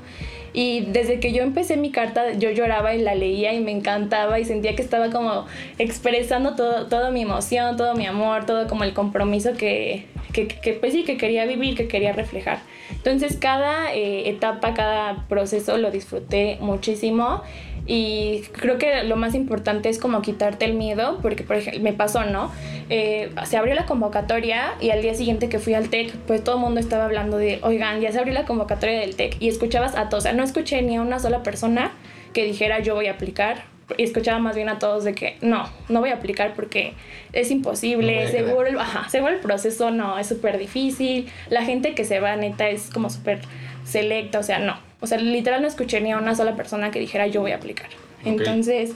Y 0.60 0.80
desde 0.80 1.20
que 1.20 1.32
yo 1.32 1.44
empecé 1.44 1.76
mi 1.76 1.92
carta, 1.92 2.32
yo 2.32 2.50
lloraba 2.50 2.92
y 2.92 3.00
la 3.00 3.14
leía 3.14 3.54
y 3.54 3.60
me 3.60 3.70
encantaba 3.70 4.40
y 4.40 4.44
sentía 4.44 4.74
que 4.74 4.82
estaba 4.82 5.08
como 5.08 5.46
expresando 5.78 6.56
todo, 6.56 6.86
toda 6.86 7.12
mi 7.12 7.22
emoción, 7.22 7.76
todo 7.76 7.94
mi 7.94 8.06
amor, 8.06 8.44
todo 8.44 8.66
como 8.66 8.82
el 8.82 8.92
compromiso 8.92 9.52
que, 9.56 10.06
que, 10.32 10.48
que 10.48 10.72
pues 10.72 10.94
sí, 10.94 11.04
que 11.04 11.16
quería 11.16 11.46
vivir, 11.46 11.76
que 11.76 11.86
quería 11.86 12.12
reflejar. 12.12 12.58
Entonces 12.90 13.36
cada 13.36 13.94
eh, 13.94 14.28
etapa, 14.30 14.74
cada 14.74 15.28
proceso 15.28 15.78
lo 15.78 15.92
disfruté 15.92 16.58
muchísimo 16.60 17.40
y 17.88 18.42
creo 18.52 18.76
que 18.76 19.02
lo 19.04 19.16
más 19.16 19.34
importante 19.34 19.88
es 19.88 19.98
como 19.98 20.20
quitarte 20.20 20.66
el 20.66 20.74
miedo, 20.74 21.18
porque 21.22 21.42
por 21.42 21.56
ejemplo, 21.56 21.82
me 21.82 21.94
pasó, 21.94 22.24
¿no? 22.24 22.52
Eh, 22.90 23.30
se 23.46 23.56
abrió 23.56 23.74
la 23.74 23.86
convocatoria 23.86 24.74
y 24.78 24.90
al 24.90 25.00
día 25.00 25.14
siguiente 25.14 25.48
que 25.48 25.58
fui 25.58 25.72
al 25.72 25.88
TEC, 25.88 26.12
pues 26.26 26.44
todo 26.44 26.56
el 26.56 26.60
mundo 26.60 26.80
estaba 26.80 27.06
hablando 27.06 27.38
de, 27.38 27.58
oigan, 27.62 28.00
ya 28.00 28.12
se 28.12 28.18
abrió 28.18 28.34
la 28.34 28.44
convocatoria 28.44 29.00
del 29.00 29.16
TEC 29.16 29.38
y 29.40 29.48
escuchabas 29.48 29.96
a 29.96 30.10
todos, 30.10 30.24
o 30.24 30.26
sea, 30.26 30.34
no 30.34 30.44
escuché 30.44 30.82
ni 30.82 30.96
a 30.96 31.02
una 31.02 31.18
sola 31.18 31.42
persona 31.42 31.92
que 32.34 32.44
dijera 32.44 32.80
yo 32.80 32.94
voy 32.94 33.06
a 33.06 33.12
aplicar, 33.12 33.64
y 33.96 34.02
escuchaba 34.02 34.38
más 34.38 34.54
bien 34.54 34.68
a 34.68 34.78
todos 34.78 35.04
de 35.04 35.14
que 35.14 35.38
no, 35.40 35.66
no 35.88 36.00
voy 36.00 36.10
a 36.10 36.16
aplicar 36.16 36.52
porque 36.54 36.92
es 37.32 37.50
imposible, 37.50 38.28
seguro, 38.28 38.66
el, 38.66 38.78
ajá, 38.78 39.08
seguro 39.08 39.32
el 39.32 39.40
proceso 39.40 39.90
no, 39.90 40.18
es 40.18 40.26
súper 40.26 40.58
difícil, 40.58 41.30
la 41.48 41.64
gente 41.64 41.94
que 41.94 42.04
se 42.04 42.20
va 42.20 42.36
neta 42.36 42.68
es 42.68 42.90
como 42.90 43.08
súper 43.08 43.40
selecta, 43.86 44.40
o 44.40 44.42
sea, 44.42 44.58
no, 44.58 44.76
o 45.00 45.06
sea, 45.06 45.18
literal 45.18 45.62
no 45.62 45.68
escuché 45.68 46.00
ni 46.00 46.12
a 46.12 46.18
una 46.18 46.34
sola 46.34 46.56
persona 46.56 46.90
que 46.90 46.98
dijera 46.98 47.26
yo 47.26 47.40
voy 47.40 47.52
a 47.52 47.56
aplicar. 47.56 47.88
Entonces, 48.24 48.92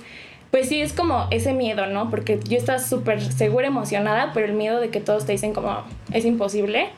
pues 0.51 0.69
sí, 0.69 0.81
es 0.81 0.93
como 0.93 1.29
ese 1.31 1.55
miedo, 1.55 1.87
¿no? 1.87 2.11
Porque 2.11 2.39
yo 2.47 2.59
estaba 2.59 2.79
súper 2.79 3.23
segura, 3.23 3.67
emocionada, 3.67 4.33
pero 4.35 4.47
el 4.47 4.53
miedo 4.53 4.81
de 4.81 4.91
que 4.91 5.01
todos 5.01 5.25
te 5.25 5.33
dicen 5.33 5.55
como 5.55 5.83
es 6.13 6.25
imposible. 6.25 6.91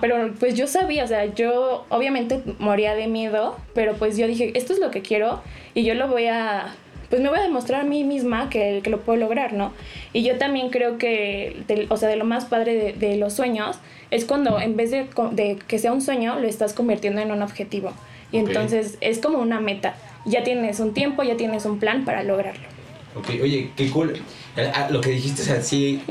pero 0.00 0.32
pues 0.38 0.54
yo 0.54 0.66
sabía, 0.66 1.04
o 1.04 1.06
sea, 1.06 1.26
yo 1.34 1.84
obviamente 1.90 2.42
moría 2.58 2.94
de 2.94 3.08
miedo, 3.08 3.56
pero 3.74 3.94
pues 3.94 4.16
yo 4.16 4.26
dije, 4.26 4.52
esto 4.54 4.72
es 4.72 4.78
lo 4.78 4.90
que 4.90 5.02
quiero 5.02 5.42
y 5.74 5.84
yo 5.84 5.94
lo 5.94 6.08
voy 6.08 6.28
a 6.28 6.74
pues 7.08 7.22
me 7.22 7.28
voy 7.28 7.38
a 7.38 7.42
demostrar 7.42 7.82
a 7.82 7.84
mí 7.84 8.04
misma 8.04 8.50
que, 8.50 8.80
que 8.82 8.90
lo 8.90 9.00
puedo 9.00 9.18
lograr, 9.18 9.52
¿no? 9.52 9.72
Y 10.12 10.22
yo 10.22 10.38
también 10.38 10.70
creo 10.70 10.98
que, 10.98 11.56
o 11.88 11.96
sea, 11.96 12.08
de 12.08 12.16
lo 12.16 12.24
más 12.24 12.46
padre 12.46 12.74
de, 12.74 12.92
de, 12.92 13.16
los 13.16 13.34
sueños 13.34 13.76
es 14.10 14.24
cuando 14.24 14.60
en 14.60 14.76
vez 14.76 14.90
de, 14.90 15.08
de, 15.32 15.58
que 15.66 15.78
sea 15.78 15.92
un 15.92 16.00
sueño, 16.00 16.38
lo 16.38 16.48
estás 16.48 16.72
convirtiendo 16.72 17.20
en 17.20 17.30
un 17.30 17.42
objetivo. 17.42 17.92
Y 18.32 18.38
entonces 18.38 18.98
es 19.00 19.18
como 19.18 19.38
una 19.38 19.60
meta. 19.60 19.94
Ya 20.24 20.42
tienes 20.42 20.80
un 20.80 20.94
tiempo, 20.94 21.22
ya 21.22 21.36
tienes 21.36 21.64
un 21.64 21.78
plan 21.78 22.04
para 22.04 22.22
lograrlo. 22.22 22.66
Ok, 23.14 23.30
oye, 23.42 23.70
qué 23.76 23.90
cool. 23.90 24.14
Eh, 24.56 24.70
ah, 24.74 24.88
lo 24.90 25.00
que 25.00 25.10
dijiste, 25.10 25.42
o 25.42 25.44
sea, 25.44 25.62
sí 25.62 26.02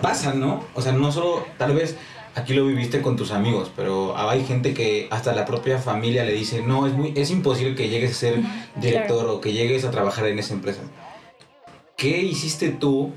pasa, 0.00 0.34
¿no? 0.34 0.64
O 0.74 0.80
sea, 0.80 0.92
no 0.92 1.12
solo 1.12 1.46
tal 1.58 1.74
vez 1.74 1.96
aquí 2.34 2.54
lo 2.54 2.66
viviste 2.66 3.02
con 3.02 3.16
tus 3.16 3.30
amigos, 3.30 3.70
pero 3.74 4.16
hay 4.16 4.44
gente 4.44 4.74
que 4.74 5.08
hasta 5.10 5.34
la 5.34 5.44
propia 5.44 5.78
familia 5.78 6.24
le 6.24 6.32
dice, 6.32 6.62
no, 6.62 6.86
es, 6.86 6.94
muy, 6.94 7.12
es 7.16 7.30
imposible 7.30 7.74
que 7.74 7.88
llegues 7.88 8.12
a 8.12 8.14
ser 8.14 8.40
director 8.76 9.26
o 9.28 9.40
que 9.40 9.52
llegues 9.52 9.84
a 9.84 9.90
trabajar 9.90 10.26
en 10.26 10.38
esa 10.38 10.54
empresa. 10.54 10.80
¿Qué 11.96 12.20
hiciste 12.20 12.70
tú 12.70 13.12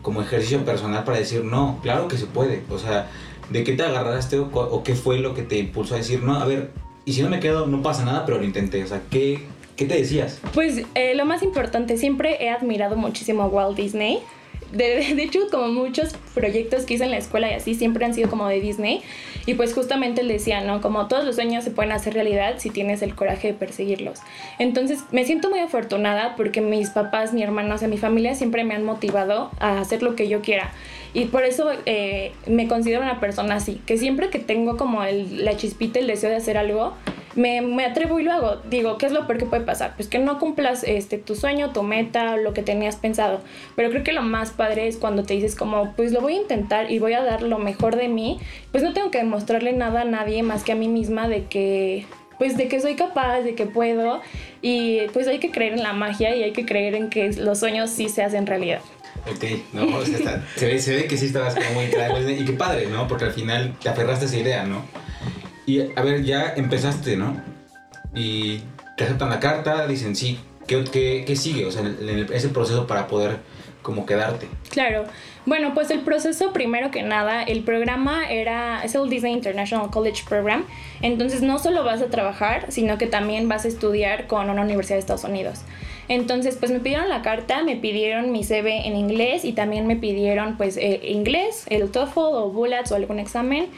como 0.00 0.22
ejercicio 0.22 0.64
personal 0.64 1.04
para 1.04 1.18
decir, 1.18 1.44
no, 1.44 1.78
claro 1.82 2.08
que 2.08 2.16
se 2.16 2.26
puede? 2.26 2.62
O 2.70 2.78
sea, 2.78 3.08
¿de 3.50 3.64
qué 3.64 3.72
te 3.72 3.82
agarraste 3.82 4.38
o, 4.38 4.82
qué 4.82 4.94
fue 4.94 5.18
lo 5.18 5.34
que 5.34 5.42
te 5.42 5.58
impulsó 5.58 5.94
a 5.94 5.98
decir, 5.98 6.22
no, 6.22 6.36
a 6.36 6.44
ver, 6.44 6.70
y 7.04 7.12
si 7.12 7.22
no 7.22 7.28
me 7.28 7.40
quedo, 7.40 7.66
no 7.66 7.82
pasa 7.82 8.04
nada, 8.04 8.24
pero 8.24 8.38
lo 8.38 8.44
intenté? 8.44 8.82
O 8.84 8.86
sea, 8.86 9.02
¿qué, 9.10 9.46
qué 9.76 9.86
te 9.86 9.94
decías? 9.94 10.40
Pues 10.54 10.82
eh, 10.94 11.14
lo 11.14 11.24
más 11.24 11.42
importante, 11.42 11.96
siempre 11.98 12.42
he 12.44 12.50
admirado 12.50 12.96
muchísimo 12.96 13.42
a 13.42 13.46
Walt 13.46 13.76
Disney 13.76 14.20
de, 14.72 15.22
hecho, 15.22 15.48
como 15.50 15.68
muchos 15.68 16.14
proyectos 16.34 16.84
que 16.84 16.94
hice 16.94 17.04
en 17.04 17.10
la 17.10 17.18
escuela 17.18 17.50
y 17.50 17.54
así, 17.54 17.74
siempre 17.74 18.04
han 18.04 18.14
sido 18.14 18.28
como 18.28 18.48
de 18.48 18.60
Disney. 18.60 19.02
Y 19.46 19.54
pues 19.54 19.74
justamente 19.74 20.20
él 20.20 20.28
decía, 20.28 20.60
¿no? 20.62 20.80
Como 20.80 21.08
todos 21.08 21.24
los 21.24 21.34
sueños 21.36 21.64
se 21.64 21.70
pueden 21.70 21.92
hacer 21.92 22.14
realidad 22.14 22.54
si 22.58 22.70
tienes 22.70 23.02
el 23.02 23.14
coraje 23.14 23.48
de 23.48 23.54
perseguirlos. 23.54 24.20
Entonces 24.58 25.00
me 25.10 25.24
siento 25.24 25.50
muy 25.50 25.58
afortunada 25.58 26.36
porque 26.36 26.60
mis 26.60 26.90
papás, 26.90 27.32
mi 27.32 27.42
hermano, 27.42 27.74
o 27.74 27.78
sea, 27.78 27.88
mi 27.88 27.98
familia 27.98 28.34
siempre 28.34 28.64
me 28.64 28.74
han 28.74 28.84
motivado 28.84 29.50
a 29.58 29.80
hacer 29.80 30.02
lo 30.02 30.16
que 30.16 30.28
yo 30.28 30.40
quiera. 30.42 30.72
Y 31.14 31.26
por 31.26 31.44
eso 31.44 31.70
eh, 31.84 32.32
me 32.46 32.68
considero 32.68 33.02
una 33.02 33.20
persona 33.20 33.56
así, 33.56 33.80
que 33.84 33.98
siempre 33.98 34.30
que 34.30 34.38
tengo 34.38 34.76
como 34.76 35.02
la 35.04 35.56
chispita, 35.56 35.98
el 35.98 36.06
deseo 36.06 36.30
de 36.30 36.36
hacer 36.36 36.56
algo, 36.56 36.94
me, 37.34 37.60
me, 37.60 37.84
atrevo 37.84 38.20
y 38.20 38.24
lo 38.24 38.32
hago. 38.32 38.56
Digo, 38.68 38.98
¿qué 38.98 39.06
es 39.06 39.12
lo 39.12 39.26
peor 39.26 39.38
que 39.38 39.46
puede 39.46 39.64
pasar? 39.64 39.94
Pues 39.96 40.08
que 40.08 40.18
no 40.18 40.38
cumplas 40.38 40.84
este, 40.84 41.18
tu 41.18 41.34
sueño, 41.34 41.72
tu 41.72 41.82
meta, 41.82 42.36
lo 42.36 42.52
que 42.52 42.62
tenías 42.62 42.96
pensado. 42.96 43.40
Pero 43.76 43.90
creo 43.90 44.04
que 44.04 44.12
lo 44.12 44.22
más 44.22 44.50
padre 44.50 44.88
es 44.88 44.96
cuando 44.96 45.22
te 45.22 45.34
dices 45.34 45.54
como, 45.54 45.92
pues 45.92 46.12
lo 46.12 46.20
voy 46.20 46.34
a 46.34 46.40
intentar 46.40 46.90
y 46.90 46.98
voy 46.98 47.14
a 47.14 47.22
dar 47.22 47.42
lo 47.42 47.58
mejor 47.58 47.96
de 47.96 48.08
mí. 48.08 48.38
Pues 48.70 48.82
no 48.82 48.92
tengo 48.92 49.10
que 49.10 49.18
demostrarle 49.18 49.72
nada 49.72 50.02
a 50.02 50.04
nadie 50.04 50.42
más 50.42 50.64
que 50.64 50.72
a 50.72 50.76
mí 50.76 50.88
misma 50.88 51.28
de 51.28 51.44
que, 51.46 52.06
pues 52.38 52.56
de 52.56 52.68
que 52.68 52.80
soy 52.80 52.94
capaz, 52.94 53.40
de 53.40 53.54
que 53.54 53.66
puedo. 53.66 54.20
Y 54.60 55.00
pues 55.12 55.26
hay 55.28 55.38
que 55.38 55.50
creer 55.50 55.74
en 55.74 55.82
la 55.82 55.92
magia 55.92 56.34
y 56.36 56.42
hay 56.42 56.52
que 56.52 56.66
creer 56.66 56.94
en 56.94 57.10
que 57.10 57.32
los 57.32 57.58
sueños 57.58 57.90
sí 57.90 58.08
se 58.08 58.22
hacen 58.22 58.46
realidad. 58.46 58.80
Ok, 59.30 59.44
no, 59.72 60.04
se, 60.56 60.66
ve, 60.66 60.80
se 60.80 60.96
ve 60.96 61.06
que 61.06 61.16
sí 61.16 61.26
estabas 61.26 61.54
como 61.54 61.70
muy 61.72 61.86
claro. 61.86 62.28
Y 62.28 62.44
qué 62.44 62.52
padre, 62.54 62.86
¿no? 62.86 63.06
Porque 63.06 63.26
al 63.26 63.32
final 63.32 63.74
te 63.80 63.88
aferraste 63.88 64.24
a 64.24 64.28
esa 64.28 64.36
idea, 64.36 64.64
¿no? 64.64 64.82
Y 65.66 65.80
a 65.80 66.02
ver, 66.02 66.24
ya 66.24 66.54
empezaste, 66.56 67.16
¿no? 67.16 67.40
Y 68.14 68.60
te 68.96 69.04
aceptan 69.04 69.30
la 69.30 69.40
carta, 69.40 69.86
dicen 69.86 70.16
sí. 70.16 70.38
¿Qué, 70.66 70.84
qué, 70.84 71.24
qué 71.26 71.36
sigue? 71.36 71.66
O 71.66 71.72
sea, 71.72 71.82
en 71.82 72.08
el, 72.08 72.26
proceso 72.52 72.86
para 72.86 73.06
poder 73.08 73.38
como 73.82 74.06
quedarte. 74.06 74.48
Claro. 74.70 75.04
Bueno, 75.44 75.74
pues 75.74 75.90
el 75.90 76.00
proceso, 76.00 76.52
primero 76.52 76.92
que 76.92 77.02
nada, 77.02 77.42
el 77.42 77.64
programa 77.64 78.30
era, 78.30 78.84
es 78.84 78.94
el 78.94 79.10
Disney 79.10 79.32
International 79.32 79.90
College 79.90 80.22
Program, 80.28 80.64
entonces 81.00 81.42
no 81.42 81.58
solo 81.58 81.82
vas 81.82 82.00
a 82.00 82.06
trabajar, 82.06 82.66
sino 82.70 82.96
que 82.96 83.08
también 83.08 83.48
vas 83.48 83.64
a 83.64 83.68
estudiar 83.68 84.28
con 84.28 84.50
una 84.50 84.62
universidad 84.62 84.96
de 84.96 85.00
Estados 85.00 85.24
Unidos. 85.24 85.62
Entonces, 86.06 86.56
pues 86.56 86.70
me 86.70 86.78
pidieron 86.78 87.08
la 87.08 87.22
carta, 87.22 87.64
me 87.64 87.74
pidieron 87.74 88.30
mi 88.30 88.44
CV 88.44 88.86
en 88.86 88.96
inglés 88.96 89.44
y 89.44 89.52
también 89.52 89.88
me 89.88 89.96
pidieron 89.96 90.56
pues 90.56 90.76
eh, 90.76 91.00
inglés, 91.08 91.64
el 91.70 91.90
TOEFL 91.90 92.18
o 92.18 92.50
Bullets 92.50 92.92
o 92.92 92.96
algún 92.96 93.18
examen 93.18 93.68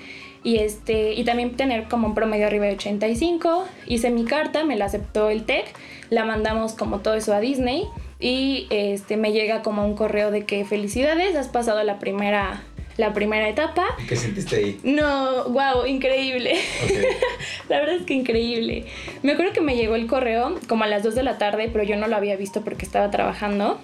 y 0.44 0.58
este 0.58 1.14
y 1.14 1.24
también 1.24 1.56
tener 1.56 1.88
como 1.88 2.06
un 2.06 2.14
promedio 2.14 2.46
arriba 2.46 2.66
de 2.66 2.74
85 2.74 3.66
hice 3.86 4.10
mi 4.10 4.24
carta 4.24 4.62
me 4.62 4.76
la 4.76 4.84
aceptó 4.84 5.30
el 5.30 5.44
TEC 5.44 5.64
la 6.10 6.24
mandamos 6.24 6.74
como 6.74 7.00
todo 7.00 7.14
eso 7.14 7.34
a 7.34 7.40
Disney 7.40 7.88
y 8.20 8.66
este 8.70 9.16
me 9.16 9.32
llega 9.32 9.62
como 9.62 9.84
un 9.84 9.96
correo 9.96 10.30
de 10.30 10.44
que 10.44 10.64
felicidades 10.64 11.34
has 11.34 11.48
pasado 11.48 11.82
la 11.82 11.98
primera 11.98 12.62
la 12.96 13.12
primera 13.12 13.48
etapa. 13.48 13.84
¿Qué 14.08 14.14
sentiste 14.14 14.56
ahí? 14.56 14.80
No, 14.84 15.48
wow, 15.48 15.84
increíble. 15.84 16.54
la 17.68 17.80
verdad 17.80 17.96
es 17.96 18.02
que 18.02 18.14
increíble. 18.14 18.84
Me 19.22 19.32
acuerdo 19.32 19.52
que 19.52 19.60
me 19.60 19.76
llegó 19.76 19.96
el 19.96 20.06
correo 20.06 20.60
como 20.68 20.84
a 20.84 20.86
las 20.86 21.02
2 21.02 21.16
de 21.16 21.22
la 21.24 21.36
tarde, 21.38 21.68
pero 21.72 21.84
yo 21.84 21.96
no 21.96 22.06
lo 22.06 22.14
había 22.14 22.36
visto 22.36 22.62
porque 22.62 22.84
estaba 22.84 23.10
trabajando. 23.10 23.80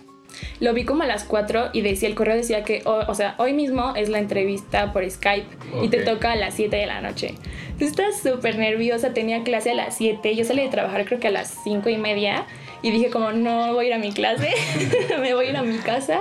Lo 0.60 0.74
vi 0.74 0.84
como 0.84 1.02
a 1.02 1.06
las 1.06 1.24
4 1.24 1.70
y 1.72 1.80
decía, 1.80 2.08
el 2.08 2.14
correo 2.14 2.36
decía 2.36 2.64
que, 2.64 2.82
o, 2.84 3.14
sea, 3.14 3.34
hoy 3.38 3.52
mismo 3.52 3.94
es 3.96 4.08
la 4.08 4.18
entrevista 4.18 4.92
por 4.92 5.08
Skype 5.08 5.46
y 5.82 5.88
te 5.88 5.98
toca 5.98 6.32
a 6.32 6.36
las 6.36 6.54
7 6.54 6.76
de 6.76 6.86
la 6.86 7.00
noche. 7.00 7.34
Estás 7.78 8.20
súper 8.22 8.58
nerviosa, 8.58 9.14
tenía 9.14 9.42
clase 9.42 9.70
a 9.70 9.74
las 9.74 9.96
7, 9.96 10.34
yo 10.36 10.44
salí 10.44 10.62
de 10.62 10.68
trabajar 10.68 11.04
creo 11.04 11.18
que 11.18 11.28
a 11.28 11.30
las 11.30 11.56
5 11.64 11.88
y 11.88 11.96
media 11.96 12.46
y 12.82 12.90
dije 12.90 13.10
como, 13.10 13.32
no 13.32 13.74
voy 13.74 13.86
a 13.86 13.88
ir 13.88 13.94
a 13.94 13.98
mi 13.98 14.12
clase, 14.12 14.50
me 15.20 15.34
voy 15.34 15.46
a 15.46 15.50
ir 15.50 15.56
a 15.56 15.62
mi 15.62 15.78
casa. 15.78 16.20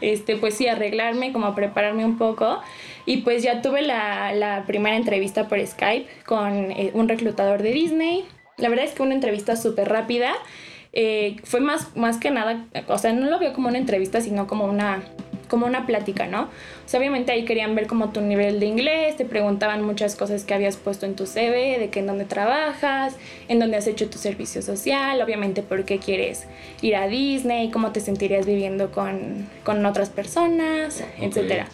Este, 0.00 0.36
pues 0.36 0.54
sí, 0.54 0.66
arreglarme, 0.66 1.32
como 1.32 1.54
prepararme 1.54 2.04
un 2.04 2.16
poco. 2.16 2.60
Y 3.06 3.18
pues 3.18 3.42
ya 3.42 3.62
tuve 3.62 3.82
la, 3.82 4.32
la 4.34 4.64
primera 4.66 4.96
entrevista 4.96 5.48
por 5.48 5.64
Skype 5.64 6.08
con 6.24 6.70
eh, 6.70 6.90
un 6.94 7.08
reclutador 7.08 7.62
de 7.62 7.72
Disney. 7.72 8.24
La 8.56 8.68
verdad 8.68 8.84
es 8.84 8.92
que 8.92 9.02
una 9.02 9.14
entrevista 9.14 9.56
súper 9.56 9.88
rápida 9.88 10.32
eh, 10.92 11.36
fue 11.44 11.60
más, 11.60 11.96
más 11.96 12.18
que 12.18 12.30
nada, 12.30 12.66
o 12.88 12.98
sea, 12.98 13.12
no 13.12 13.30
lo 13.30 13.38
veo 13.38 13.52
como 13.52 13.68
una 13.68 13.78
entrevista, 13.78 14.20
sino 14.20 14.46
como 14.46 14.64
una, 14.64 15.02
como 15.48 15.66
una 15.66 15.86
plática, 15.86 16.26
¿no? 16.26 16.42
O 16.42 16.88
sea, 16.88 16.98
obviamente 16.98 17.30
ahí 17.30 17.44
querían 17.44 17.74
ver 17.76 17.86
como 17.86 18.10
tu 18.10 18.20
nivel 18.20 18.58
de 18.58 18.66
inglés, 18.66 19.16
te 19.16 19.24
preguntaban 19.24 19.82
muchas 19.82 20.16
cosas 20.16 20.44
que 20.44 20.54
habías 20.54 20.76
puesto 20.76 21.06
en 21.06 21.14
tu 21.14 21.26
CV, 21.26 21.78
de 21.78 21.90
que 21.90 22.00
en 22.00 22.08
dónde 22.08 22.24
trabajas, 22.24 23.16
en 23.48 23.60
dónde 23.60 23.76
has 23.76 23.86
hecho 23.86 24.10
tu 24.10 24.18
servicio 24.18 24.62
social, 24.62 25.20
obviamente 25.22 25.62
por 25.62 25.84
qué 25.84 25.98
quieres 25.98 26.46
ir 26.82 26.96
a 26.96 27.06
Disney, 27.06 27.70
cómo 27.70 27.92
te 27.92 28.00
sentirías 28.00 28.46
viviendo 28.46 28.90
con, 28.90 29.48
con 29.62 29.86
otras 29.86 30.10
personas, 30.10 31.04
okay. 31.14 31.28
etcétera. 31.28 31.68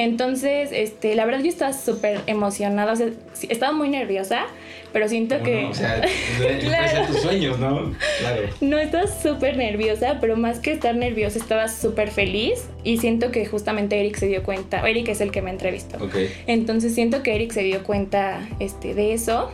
Entonces, 0.00 0.70
este, 0.72 1.14
la 1.14 1.26
verdad 1.26 1.40
yo 1.40 1.50
estaba 1.50 1.74
súper 1.74 2.22
emocionada, 2.26 2.94
o 2.94 2.96
sea, 2.96 3.08
estaba 3.50 3.72
muy 3.72 3.90
nerviosa, 3.90 4.46
pero 4.94 5.06
siento 5.10 5.42
que... 5.42 5.64
No? 5.64 5.68
O 5.68 5.74
sea, 5.74 6.00
claro. 6.60 7.06
tus 7.06 7.20
sueños, 7.20 7.58
¿no? 7.58 7.94
Claro. 8.18 8.42
No, 8.62 8.78
estaba 8.78 9.06
súper 9.06 9.58
nerviosa, 9.58 10.16
pero 10.18 10.38
más 10.38 10.58
que 10.58 10.72
estar 10.72 10.96
nerviosa, 10.96 11.38
estaba 11.38 11.68
súper 11.68 12.10
feliz 12.10 12.64
y 12.82 12.96
siento 12.96 13.30
que 13.30 13.44
justamente 13.44 14.00
Eric 14.00 14.16
se 14.16 14.28
dio 14.28 14.42
cuenta, 14.42 14.88
Eric 14.88 15.08
es 15.08 15.20
el 15.20 15.30
que 15.32 15.42
me 15.42 15.50
entrevistó. 15.50 16.02
Okay. 16.02 16.32
Entonces 16.46 16.94
siento 16.94 17.22
que 17.22 17.34
Eric 17.34 17.52
se 17.52 17.62
dio 17.62 17.82
cuenta 17.82 18.48
este, 18.58 18.94
de 18.94 19.12
eso 19.12 19.52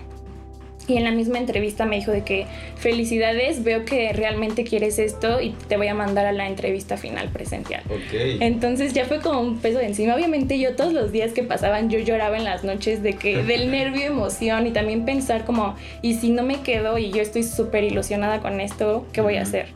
y 0.88 0.96
en 0.96 1.04
la 1.04 1.10
misma 1.10 1.38
entrevista 1.38 1.84
me 1.84 1.96
dijo 1.96 2.12
de 2.12 2.22
que 2.22 2.46
felicidades, 2.76 3.64
veo 3.64 3.84
que 3.84 4.12
realmente 4.12 4.64
quieres 4.64 4.98
esto 4.98 5.40
y 5.40 5.50
te 5.68 5.76
voy 5.76 5.88
a 5.88 5.94
mandar 5.94 6.26
a 6.26 6.32
la 6.32 6.46
entrevista 6.46 6.96
final 6.96 7.28
presencial. 7.30 7.82
Okay. 8.06 8.38
Entonces 8.40 8.92
ya 8.92 9.04
fue 9.04 9.20
como 9.20 9.40
un 9.40 9.58
peso 9.58 9.78
de 9.78 9.86
encima. 9.86 10.14
Obviamente 10.14 10.58
yo 10.58 10.76
todos 10.76 10.92
los 10.92 11.12
días 11.12 11.32
que 11.32 11.42
pasaban 11.42 11.90
yo 11.90 11.98
lloraba 11.98 12.36
en 12.36 12.44
las 12.44 12.62
noches 12.62 13.02
de 13.02 13.14
que 13.14 13.42
del 13.42 13.70
nervio, 13.72 14.04
emoción 14.04 14.66
y 14.66 14.70
también 14.70 15.04
pensar 15.04 15.44
como, 15.44 15.74
y 16.02 16.14
si 16.14 16.30
no 16.30 16.42
me 16.42 16.60
quedo 16.60 16.98
y 16.98 17.10
yo 17.10 17.20
estoy 17.20 17.42
súper 17.42 17.84
ilusionada 17.84 18.40
con 18.40 18.60
esto, 18.60 19.06
¿qué 19.12 19.20
voy 19.20 19.36
a 19.36 19.42
hacer? 19.42 19.66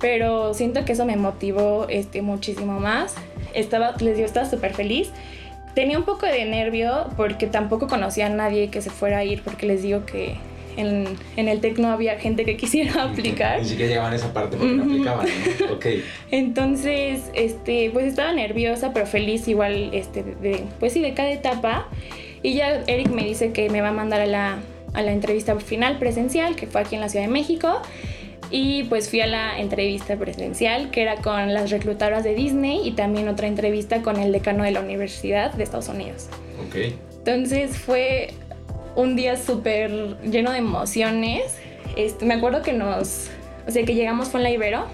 Pero 0.00 0.54
siento 0.54 0.84
que 0.84 0.92
eso 0.92 1.04
me 1.04 1.16
motivó 1.16 1.86
este, 1.88 2.22
muchísimo 2.22 2.80
más. 2.80 3.14
Estaba, 3.54 3.94
les 4.00 4.16
digo, 4.16 4.26
estaba 4.26 4.48
súper 4.48 4.74
feliz 4.74 5.10
tenía 5.78 5.96
un 5.96 6.04
poco 6.04 6.26
de 6.26 6.44
nervio 6.44 7.06
porque 7.16 7.46
tampoco 7.46 7.86
conocía 7.86 8.26
a 8.26 8.30
nadie 8.30 8.68
que 8.68 8.82
se 8.82 8.90
fuera 8.90 9.18
a 9.18 9.24
ir 9.24 9.42
porque 9.44 9.64
les 9.64 9.80
digo 9.80 10.04
que 10.06 10.34
en, 10.76 11.06
en 11.36 11.46
el 11.46 11.60
TEC 11.60 11.78
no 11.78 11.92
había 11.92 12.18
gente 12.18 12.44
que 12.44 12.56
quisiera 12.62 13.04
aplicar. 13.04 13.60
Ni 13.60 13.68
siquiera 13.68 13.88
llegaban 13.88 14.12
a 14.12 14.16
esa 14.16 14.32
parte 14.32 14.56
porque 14.56 14.72
no 14.72 14.82
aplicaban, 14.82 15.28
¿no? 15.28 15.74
Ok. 15.74 15.86
Entonces, 16.32 17.30
este, 17.32 17.90
pues 17.92 18.06
estaba 18.06 18.32
nerviosa 18.32 18.92
pero 18.92 19.06
feliz 19.06 19.46
igual, 19.46 19.90
este, 19.92 20.24
de, 20.24 20.64
pues 20.80 20.94
sí, 20.94 21.00
de 21.00 21.14
cada 21.14 21.30
etapa. 21.30 21.86
Y 22.42 22.54
ya 22.54 22.82
Eric 22.88 23.10
me 23.10 23.22
dice 23.22 23.52
que 23.52 23.70
me 23.70 23.80
va 23.80 23.90
a 23.90 23.92
mandar 23.92 24.20
a 24.20 24.26
la, 24.26 24.58
a 24.94 25.02
la 25.02 25.12
entrevista 25.12 25.54
final 25.60 26.00
presencial, 26.00 26.56
que 26.56 26.66
fue 26.66 26.80
aquí 26.80 26.96
en 26.96 27.02
la 27.02 27.08
Ciudad 27.08 27.24
de 27.24 27.30
México. 27.30 27.82
Y 28.50 28.84
pues 28.84 29.10
fui 29.10 29.20
a 29.20 29.26
la 29.26 29.58
entrevista 29.58 30.16
presencial, 30.16 30.90
que 30.90 31.02
era 31.02 31.16
con 31.16 31.52
las 31.52 31.70
reclutadoras 31.70 32.24
de 32.24 32.34
Disney 32.34 32.80
y 32.86 32.92
también 32.92 33.28
otra 33.28 33.46
entrevista 33.46 34.02
con 34.02 34.16
el 34.16 34.32
decano 34.32 34.64
de 34.64 34.70
la 34.70 34.80
Universidad 34.80 35.52
de 35.52 35.64
Estados 35.64 35.88
Unidos. 35.88 36.28
Ok. 36.66 36.94
Entonces 37.18 37.76
fue 37.76 38.30
un 38.96 39.16
día 39.16 39.36
súper 39.36 40.18
lleno 40.22 40.50
de 40.50 40.58
emociones. 40.58 41.42
Este, 41.96 42.24
me 42.24 42.34
acuerdo 42.34 42.62
que 42.62 42.72
nos, 42.72 43.28
o 43.66 43.70
sea, 43.70 43.84
que 43.84 43.94
llegamos 43.94 44.28
fue 44.28 44.40
en 44.40 44.44
la 44.44 44.50
Ibero. 44.50 44.86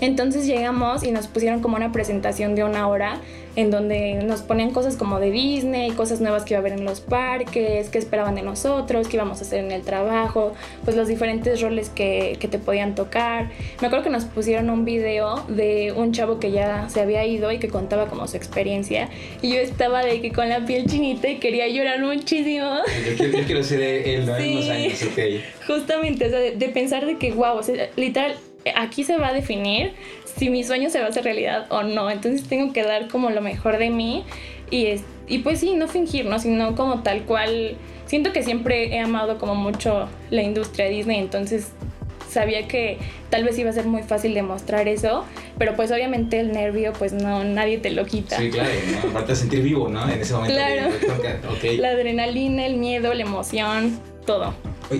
Entonces 0.00 0.46
llegamos 0.46 1.04
y 1.04 1.12
nos 1.12 1.26
pusieron 1.26 1.60
como 1.60 1.76
una 1.76 1.92
presentación 1.92 2.54
de 2.54 2.64
una 2.64 2.88
hora 2.88 3.20
en 3.56 3.70
donde 3.70 4.14
nos 4.22 4.42
ponían 4.42 4.70
cosas 4.70 4.96
como 4.96 5.18
de 5.18 5.30
Disney, 5.30 5.90
cosas 5.92 6.20
nuevas 6.20 6.44
que 6.44 6.54
iba 6.54 6.58
a 6.58 6.60
haber 6.60 6.74
en 6.74 6.84
los 6.84 7.00
parques, 7.00 7.88
qué 7.88 7.98
esperaban 7.98 8.34
de 8.34 8.42
nosotros, 8.42 9.08
qué 9.08 9.16
íbamos 9.16 9.38
a 9.38 9.42
hacer 9.42 9.64
en 9.64 9.72
el 9.72 9.82
trabajo, 9.82 10.54
pues 10.84 10.96
los 10.96 11.08
diferentes 11.08 11.60
roles 11.62 11.88
que, 11.88 12.36
que, 12.38 12.48
te 12.48 12.58
podían 12.58 12.94
tocar. 12.94 13.50
Me 13.80 13.86
acuerdo 13.86 14.04
que 14.04 14.10
nos 14.10 14.24
pusieron 14.24 14.68
un 14.70 14.84
video 14.84 15.42
de 15.48 15.92
un 15.96 16.12
chavo 16.12 16.38
que 16.38 16.50
ya 16.50 16.88
se 16.90 17.00
había 17.00 17.24
ido 17.26 17.50
y 17.50 17.58
que 17.58 17.68
contaba 17.68 18.06
como 18.08 18.28
su 18.28 18.36
experiencia 18.36 19.08
y 19.40 19.54
yo 19.54 19.60
estaba 19.60 20.04
de 20.04 20.20
que 20.20 20.32
con 20.32 20.48
la 20.48 20.64
piel 20.66 20.86
chinita 20.86 21.28
y 21.28 21.36
quería 21.36 21.66
llorar 21.68 22.00
muchísimo. 22.00 22.76
Yo 23.08 23.16
quiero, 23.16 23.38
yo 23.38 23.44
quiero 23.46 23.62
ser 23.64 23.80
él, 23.80 24.26
¿no? 24.26 24.36
Sí, 24.36 24.70
años, 24.70 25.02
ok. 25.02 25.18
Justamente, 25.66 26.26
o 26.26 26.28
sea, 26.28 26.38
de, 26.38 26.52
de 26.52 26.68
pensar 26.68 27.06
de 27.06 27.16
que, 27.16 27.32
wow, 27.32 27.56
o 27.56 27.62
sea, 27.62 27.88
literal, 27.96 28.36
aquí 28.74 29.04
se 29.04 29.16
va 29.16 29.28
a 29.28 29.32
definir 29.32 29.92
si 30.36 30.50
mi 30.50 30.64
sueño 30.64 30.90
se 30.90 31.00
va 31.00 31.06
a 31.06 31.08
hacer 31.08 31.24
realidad 31.24 31.66
o 31.70 31.82
no. 31.82 32.10
Entonces 32.10 32.46
tengo 32.48 32.72
que 32.72 32.82
dar 32.82 33.08
como 33.08 33.30
lo 33.30 33.40
mejor 33.40 33.78
de 33.78 33.90
mí 33.90 34.24
y, 34.70 34.86
es, 34.86 35.02
y 35.26 35.38
pues 35.38 35.60
sí, 35.60 35.74
no 35.74 35.88
fingir, 35.88 36.26
¿no? 36.26 36.38
Sino 36.38 36.74
como 36.74 37.02
tal 37.02 37.22
cual. 37.22 37.76
Siento 38.06 38.32
que 38.32 38.44
siempre 38.44 38.94
he 38.94 39.00
amado 39.00 39.36
como 39.36 39.56
mucho 39.56 40.08
la 40.30 40.42
industria 40.42 40.88
Disney, 40.88 41.18
entonces 41.18 41.72
sabía 42.30 42.68
que 42.68 42.98
tal 43.30 43.42
vez 43.42 43.58
iba 43.58 43.70
a 43.70 43.72
ser 43.72 43.86
muy 43.86 44.04
fácil 44.04 44.32
demostrar 44.32 44.86
eso, 44.86 45.24
pero 45.58 45.74
pues 45.74 45.90
obviamente 45.90 46.38
el 46.38 46.52
nervio 46.52 46.92
pues 46.92 47.12
no, 47.12 47.42
nadie 47.42 47.78
te 47.78 47.90
lo 47.90 48.04
quita. 48.06 48.36
Sí, 48.36 48.50
claro, 48.50 48.70
¿no? 48.92 49.10
aparte 49.10 49.32
de 49.32 49.36
sentir 49.36 49.62
vivo, 49.62 49.88
¿no? 49.88 50.08
En 50.08 50.20
ese 50.20 50.34
momento. 50.34 50.54
Claro. 50.54 50.92
Okay. 51.56 51.76
La 51.78 51.88
adrenalina, 51.88 52.64
el 52.66 52.76
miedo, 52.76 53.12
la 53.12 53.22
emoción, 53.22 53.98
todo. 54.24 54.54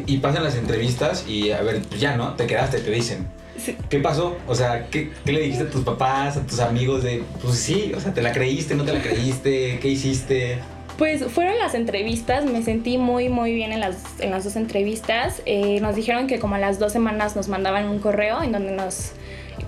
Y 0.07 0.17
pasan 0.17 0.43
las 0.43 0.57
entrevistas 0.57 1.27
y 1.29 1.53
a 1.53 1.63
ver, 1.63 1.89
ya, 1.91 2.17
¿no? 2.17 2.35
Te 2.35 2.49
quedaste, 2.49 2.81
te 2.81 2.91
dicen. 2.91 3.29
¿Qué 3.89 3.99
pasó? 4.01 4.37
O 4.47 4.55
sea, 4.55 4.89
¿qué, 4.91 5.11
¿qué, 5.25 5.33
le 5.33 5.41
dijiste 5.41 5.65
a 5.65 5.71
tus 5.71 5.85
papás, 5.85 6.37
a 6.37 6.47
tus 6.47 6.61
amigos 6.61 7.03
de, 7.03 7.23
pues 7.43 7.57
sí, 7.57 7.93
o 7.97 8.01
sea, 8.01 8.13
¿te 8.13 8.23
la 8.23 8.33
creíste, 8.33 8.75
no 8.75 8.85
te 8.85 8.93
la 8.93 9.01
creíste? 9.01 9.79
¿Qué 9.81 9.89
hiciste? 9.89 10.59
Pues 10.99 11.25
fueron 11.27 11.59
las 11.59 11.75
entrevistas, 11.75 12.47
me 12.47 12.63
sentí 12.63 12.97
muy 12.97 13.29
muy 13.29 13.53
bien 13.53 13.73
en 13.73 13.81
las, 13.81 13.99
en 14.19 14.31
las 14.31 14.45
dos 14.45 14.57
entrevistas. 14.57 15.43
Eh, 15.45 15.79
nos 15.81 15.95
dijeron 15.95 16.27
que 16.27 16.39
como 16.39 16.55
a 16.55 16.59
las 16.59 16.79
dos 16.79 16.93
semanas 16.93 17.37
nos 17.37 17.49
mandaban 17.49 17.89
un 17.89 17.99
correo 17.99 18.43
en 18.43 18.53
donde 18.53 18.73
nos, 18.73 19.13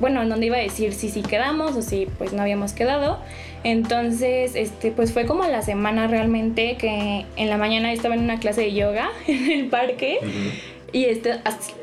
bueno, 0.00 0.22
en 0.22 0.30
donde 0.30 0.46
iba 0.46 0.56
a 0.56 0.60
decir 0.60 0.94
si 0.94 1.10
sí 1.10 1.20
quedamos 1.20 1.76
o 1.76 1.82
si 1.82 2.06
pues 2.16 2.32
no 2.32 2.40
habíamos 2.40 2.72
quedado. 2.72 3.18
Entonces, 3.62 4.54
este, 4.54 4.90
pues 4.90 5.12
fue 5.12 5.26
como 5.26 5.44
la 5.44 5.60
semana 5.60 6.06
realmente 6.06 6.76
que 6.76 7.26
en 7.36 7.50
la 7.50 7.58
mañana 7.58 7.92
estaba 7.92 8.14
en 8.14 8.22
una 8.22 8.38
clase 8.38 8.62
de 8.62 8.72
yoga 8.72 9.10
en 9.26 9.50
el 9.50 9.66
parque. 9.66 10.20
Y 10.92 11.04
este, 11.04 11.34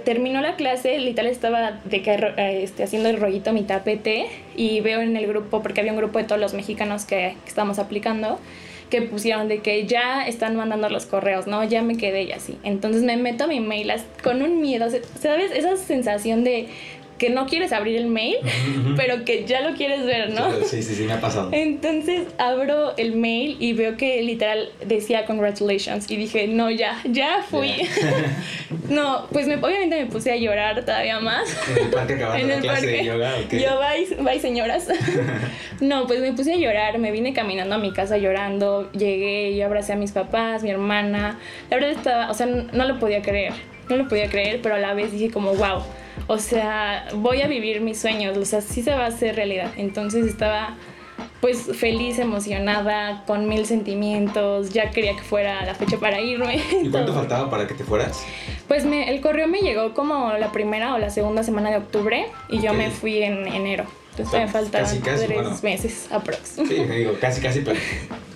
terminó 0.04 0.42
la 0.42 0.56
clase, 0.56 0.98
literal 0.98 1.32
estaba 1.32 1.80
de 1.86 2.02
que, 2.02 2.14
eh, 2.14 2.64
este, 2.64 2.84
haciendo 2.84 3.10
el 3.10 3.20
rollito 3.20 3.54
mi 3.54 3.62
tapete 3.62 4.28
y 4.56 4.82
veo 4.82 5.00
en 5.02 5.16
el 5.16 5.28
grupo, 5.28 5.62
porque 5.62 5.82
había 5.82 5.92
un 5.92 5.98
grupo 5.98 6.18
de 6.18 6.26
todos 6.26 6.42
los 6.42 6.56
mexicanos 6.56 7.06
que, 7.06 7.36
que 7.44 7.50
estábamos 7.50 7.78
aplicando, 7.78 8.40
que 8.90 9.04
pusieron 9.04 9.48
de 9.48 9.60
que 9.60 9.86
ya 9.86 10.26
están 10.28 10.56
mandando 10.56 10.90
los 10.90 11.06
correos, 11.06 11.46
¿no? 11.46 11.64
Ya 11.64 11.84
me 11.84 11.98
quedé 11.98 12.24
y 12.24 12.32
así. 12.32 12.58
Entonces 12.64 13.04
me 13.04 13.16
meto 13.18 13.44
a 13.44 13.48
mi 13.48 13.60
mail 13.60 13.92
con 14.24 14.42
un 14.42 14.62
miedo, 14.62 14.88
¿sabes? 15.20 15.52
Esa 15.52 15.78
sensación 15.78 16.44
de 16.44 16.68
que 17.18 17.30
no 17.30 17.46
quieres 17.46 17.72
abrir 17.72 17.98
el 17.98 18.08
mail, 18.08 18.38
pero 18.96 19.24
que 19.24 19.46
ya 19.46 19.62
lo 19.62 19.76
quieres 19.76 20.06
ver, 20.06 20.32
¿no? 20.32 20.52
Sí, 20.66 20.84
sí, 20.84 20.96
sí, 20.96 21.04
me 21.04 21.14
ha 21.14 21.22
pasado. 21.22 21.50
Entonces 21.52 22.28
abro 22.38 22.96
el 22.98 23.16
mail 23.16 23.58
y 23.60 23.74
veo 23.74 23.96
que 23.96 24.22
literal 24.22 24.70
decía 24.86 25.26
congratulations 25.26 26.10
y 26.12 26.18
dije, 26.18 26.48
no, 26.48 26.70
ya, 26.70 27.02
ya 27.10 27.44
fui. 27.50 27.74
no, 28.90 29.28
pues 29.32 29.48
me, 29.48 29.56
obviamente 29.56 30.04
me 30.04 30.08
puse 30.08 30.32
a 30.32 30.36
llorar 30.36 30.84
todavía 30.84 31.20
más. 31.20 31.56
En 31.76 31.84
el 31.86 31.90
parque 31.90 32.14
acabando 32.16 32.48
la 32.48 32.62
clase 32.62 32.88
de 32.88 33.06
yoga, 33.06 33.34
Yo, 33.50 33.80
bye, 33.80 34.24
bye 34.24 34.40
señoras. 34.40 34.88
no, 35.80 36.08
pues 36.08 36.22
me 36.22 36.34
puse 36.34 36.54
a 36.54 36.58
llorar, 36.58 36.98
me 37.00 37.12
vine 37.12 37.34
caminando 37.34 37.76
a 37.76 37.78
mi 37.78 37.92
casa 37.92 38.18
llorando, 38.18 38.92
llegué, 38.92 39.56
yo 39.56 39.66
abracé 39.66 39.94
a 39.94 39.96
mis 39.96 40.12
papás, 40.12 40.64
mi 40.64 40.70
hermana. 40.70 41.40
La 41.70 41.78
verdad 41.78 41.92
estaba, 41.92 42.32
o 42.32 42.34
sea, 42.34 42.46
no 42.46 42.86
lo 42.86 43.00
podía 43.00 43.22
creer, 43.22 43.54
no 43.90 43.98
lo 43.98 44.08
podía 44.08 44.30
creer, 44.30 44.62
pero 44.62 44.76
a 44.76 44.80
la 44.80 44.94
vez 44.94 45.12
dije 45.12 45.32
como, 45.32 45.54
wow 45.54 45.84
o 46.28 46.38
sea, 46.38 47.08
voy 47.14 47.42
a 47.42 47.48
vivir 47.48 47.82
mis 47.82 48.00
sueños, 48.00 48.38
o 48.38 48.46
sea, 48.46 48.62
sí 48.62 48.82
se 48.82 48.92
va 48.92 49.06
a 49.06 49.08
hacer 49.08 49.36
realidad. 49.36 49.72
Entonces 49.78 50.26
estaba 50.26 50.76
pues 51.40 51.70
feliz, 51.78 52.18
emocionada, 52.18 53.24
con 53.28 53.48
mil 53.48 53.66
sentimientos, 53.68 54.72
ya 54.72 54.90
quería 54.90 55.16
que 55.16 55.22
fuera 55.22 55.64
la 55.66 55.76
fecha 55.76 55.98
para 55.98 56.20
irme. 56.20 56.60
¿Y 56.82 56.90
cuánto 56.90 57.14
faltaba 57.14 57.50
para 57.50 57.68
que 57.68 57.76
te 57.76 57.84
fueras? 57.84 58.24
Pues 58.68 58.86
me, 58.86 59.14
el 59.14 59.22
correo 59.22 59.48
me 59.48 59.60
llegó 59.60 59.94
como 59.94 60.34
la 60.34 60.52
primera 60.52 60.96
o 60.96 60.98
la 60.98 61.12
segunda 61.12 61.44
semana 61.44 61.70
de 61.70 61.78
octubre 61.78 62.26
y 62.50 62.62
yo 62.62 62.74
me 62.74 62.90
fui 62.90 63.22
en 63.22 63.48
enero. 63.48 63.86
Entonces 64.12 64.40
me 64.40 64.48
faltaban 64.48 65.02
tres 65.02 65.62
meses 65.62 66.08
aprox. 66.10 66.56
Sí, 66.56 66.64
digo, 66.64 67.14
casi, 67.20 67.42
casi, 67.42 67.62
pero... 67.62 67.78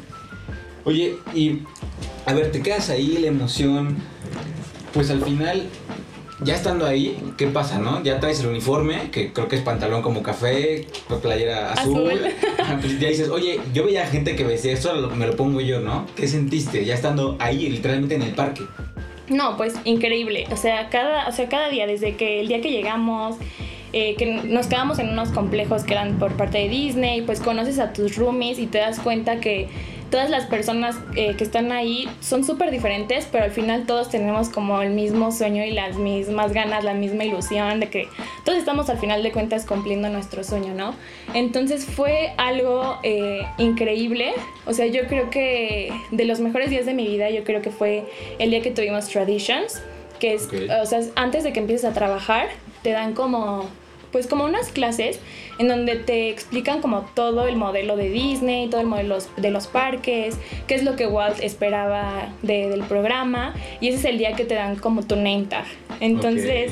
Oye, 0.86 1.16
y 1.34 1.62
a 2.26 2.34
ver, 2.34 2.52
te 2.52 2.62
quedas 2.62 2.90
ahí, 2.90 3.18
la 3.18 3.28
emoción, 3.28 3.98
pues 4.94 5.10
al 5.10 5.22
final 5.22 5.68
ya 6.42 6.56
estando 6.56 6.86
ahí, 6.86 7.18
¿qué 7.38 7.48
pasa, 7.48 7.80
no? 7.80 8.02
Ya 8.04 8.20
traes 8.20 8.40
el 8.40 8.48
uniforme, 8.48 9.12
que 9.12 9.34
creo 9.34 9.48
que 9.48 9.58
es 9.58 9.62
pantalón 9.62 10.02
como 10.02 10.24
café, 10.24 10.88
playera 11.22 11.74
azul. 11.74 12.14
pues 12.82 13.00
ya 13.00 13.10
dices, 13.10 13.30
oye, 13.30 13.60
yo 13.74 13.86
veía 13.86 14.06
gente 14.08 14.36
que 14.36 14.44
vestía 14.44 14.74
esto, 14.74 15.10
me 15.10 15.28
lo 15.28 15.36
pongo 15.36 15.60
yo, 15.60 15.82
¿no? 15.82 16.06
¿Qué 16.16 16.28
sentiste 16.28 16.86
ya 16.86 16.96
estando 16.96 17.36
ahí, 17.40 17.70
literalmente 17.70 18.16
en 18.16 18.22
el 18.22 18.34
parque? 18.34 18.64
No, 19.28 19.58
pues 19.58 19.76
increíble. 19.84 20.48
O 20.52 20.58
sea, 20.58 20.90
cada, 20.90 21.28
o 21.28 21.32
sea, 21.32 21.50
cada 21.50 21.70
día, 21.70 21.86
desde 21.86 22.16
que 22.16 22.40
el 22.40 22.48
día 22.48 22.62
que 22.62 22.72
llegamos, 22.72 23.36
eh, 23.92 24.16
que 24.16 24.26
nos 24.26 24.68
quedamos 24.68 24.98
en 25.00 25.10
unos 25.10 25.30
complejos 25.30 25.84
que 25.84 25.94
eran 25.94 26.20
por 26.20 26.34
parte 26.34 26.60
de 26.60 26.70
Disney, 26.70 27.22
pues 27.22 27.42
conoces 27.42 27.80
a 27.80 27.92
tus 27.92 28.16
roomies 28.16 28.60
y 28.60 28.68
te 28.68 28.78
das 28.78 29.00
cuenta 29.00 29.40
que 29.40 29.68
todas 30.10 30.30
las 30.30 30.46
personas 30.46 30.98
eh, 31.16 31.36
que 31.36 31.44
están 31.44 31.72
ahí 31.72 32.08
son 32.20 32.44
súper 32.44 32.72
diferentes, 32.72 33.28
pero 33.32 33.44
al 33.44 33.52
final 33.52 33.86
todos 33.86 34.10
tenemos 34.10 34.50
como 34.50 34.82
el 34.82 34.92
mismo 34.92 35.32
sueño 35.32 35.64
y 35.64 35.72
las 35.72 35.98
mismas 35.98 36.54
ganas, 36.54 36.84
la 36.84 36.94
misma 36.94 37.24
ilusión 37.24 37.80
de 37.80 37.90
que 37.90 38.08
todos 38.44 38.58
estamos 38.58 38.90
al 38.90 38.98
final 38.98 39.24
de 39.24 39.32
cuentas 39.32 39.66
cumpliendo 39.66 40.10
nuestro 40.10 40.44
sueño, 40.44 40.74
¿no? 40.74 40.96
Entonces 41.34 41.86
fue 41.86 42.34
algo 42.38 43.00
eh, 43.04 43.46
increíble, 43.58 44.34
o 44.66 44.74
sea, 44.74 44.88
yo 44.88 45.08
creo 45.08 45.30
que 45.30 45.92
de 46.12 46.26
los 46.26 46.40
mejores 46.40 46.70
días 46.70 46.86
de 46.86 46.94
mi 46.94 47.08
vida, 47.08 47.30
yo 47.30 47.44
creo 47.44 47.62
que 47.62 47.72
fue 47.72 48.06
el 48.40 48.50
día 48.52 48.62
que 48.62 48.72
tuvimos 48.72 49.08
Traditions, 49.10 49.82
que 50.20 50.34
es, 50.34 50.50
o 50.82 50.86
sea, 50.86 51.02
antes 51.16 51.44
de 51.44 51.54
que 51.54 51.60
empieces 51.60 51.90
a 51.90 51.94
trabajar, 51.94 52.50
te 52.84 52.92
dan 52.92 53.14
como 53.14 53.70
pues 54.12 54.28
como 54.28 54.46
unas 54.46 54.72
clases 54.72 55.20
en 55.60 55.68
donde 55.68 55.96
te 55.96 56.30
explican 56.30 56.82
como 56.82 57.02
todo 57.14 57.48
el 57.48 57.56
modelo 57.56 57.96
de 57.96 58.10
Disney, 58.10 58.70
todo 58.70 58.82
el 58.82 58.88
modelo 58.88 59.18
de 59.38 59.52
los 59.52 59.68
parques, 59.68 60.38
qué 60.68 60.76
es 60.76 60.84
lo 60.84 60.96
que 60.96 61.08
Walt 61.08 61.42
esperaba 61.42 62.34
del 62.42 62.82
programa 62.84 63.54
y 63.82 63.90
ese 63.90 63.98
es 63.98 64.06
el 64.06 64.18
día 64.18 64.34
que 64.34 64.46
te 64.46 64.56
dan 64.56 64.76
como 64.76 65.04
tu 65.04 65.16
name 65.16 65.46
tag. 65.50 65.66
Entonces 66.00 66.72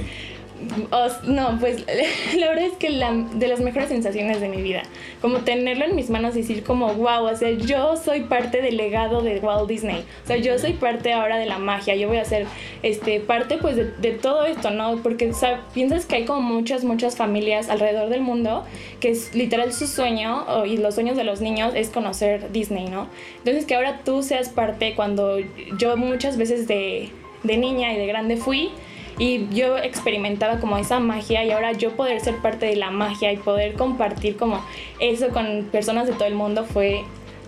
no, 1.23 1.57
pues 1.59 1.85
la 2.37 2.49
verdad 2.49 2.65
es 2.65 2.77
que 2.77 2.89
de 2.89 3.47
las 3.47 3.59
mejores 3.59 3.89
sensaciones 3.89 4.41
de 4.41 4.49
mi 4.49 4.61
vida, 4.61 4.83
como 5.21 5.39
tenerlo 5.39 5.85
en 5.85 5.95
mis 5.95 6.09
manos 6.09 6.35
y 6.35 6.41
decir 6.41 6.63
como, 6.63 6.93
wow, 6.93 7.25
o 7.25 7.35
sea, 7.35 7.51
yo 7.51 7.95
soy 7.97 8.21
parte 8.21 8.61
del 8.61 8.77
legado 8.77 9.21
de 9.21 9.39
Walt 9.39 9.67
Disney, 9.67 10.03
o 10.23 10.27
sea, 10.27 10.37
yo 10.37 10.57
soy 10.59 10.73
parte 10.73 11.13
ahora 11.13 11.37
de 11.37 11.45
la 11.45 11.59
magia, 11.59 11.95
yo 11.95 12.07
voy 12.07 12.17
a 12.17 12.25
ser 12.25 12.45
este, 12.83 13.19
parte 13.19 13.57
pues 13.57 13.75
de, 13.75 14.11
todo 14.17 14.45
esto, 14.45 14.71
¿no? 14.71 14.97
Porque 15.03 15.31
piensas 15.73 16.05
que 16.05 16.15
hay 16.15 16.25
como 16.25 16.41
muchas, 16.41 16.83
muchas 16.83 17.15
familias 17.15 17.69
alrededor 17.69 18.09
del 18.09 18.21
mundo 18.21 18.65
que 18.99 19.09
es 19.11 19.35
literal 19.35 19.73
su 19.73 19.85
sueño 19.85 20.65
y 20.65 20.77
los 20.77 20.95
sueños 20.95 21.15
de 21.17 21.23
los 21.23 21.41
niños 21.41 21.73
es 21.75 21.89
conocer 21.89 22.51
Disney, 22.51 22.87
¿no? 22.87 23.07
Entonces 23.39 23.65
que 23.65 23.75
ahora 23.75 24.01
tú 24.03 24.23
seas 24.23 24.49
parte 24.49 24.95
cuando 24.95 25.37
yo 25.77 25.97
muchas 25.97 26.37
veces 26.37 26.67
de 26.67 27.11
niña 27.43 27.93
y 27.93 27.97
de 27.97 28.07
grande 28.07 28.37
fui, 28.37 28.71
y 29.19 29.47
yo 29.49 29.77
experimentaba 29.77 30.59
como 30.59 30.77
esa 30.77 30.99
magia 30.99 31.43
y 31.43 31.51
ahora 31.51 31.71
yo 31.71 31.91
poder 31.95 32.19
ser 32.21 32.37
parte 32.37 32.67
de 32.67 32.75
la 32.75 32.91
magia 32.91 33.31
y 33.31 33.37
poder 33.37 33.73
compartir 33.73 34.37
como 34.37 34.61
eso 34.99 35.29
con 35.29 35.67
personas 35.71 36.07
de 36.07 36.13
todo 36.13 36.25
el 36.25 36.35
mundo 36.35 36.65
fue 36.65 37.03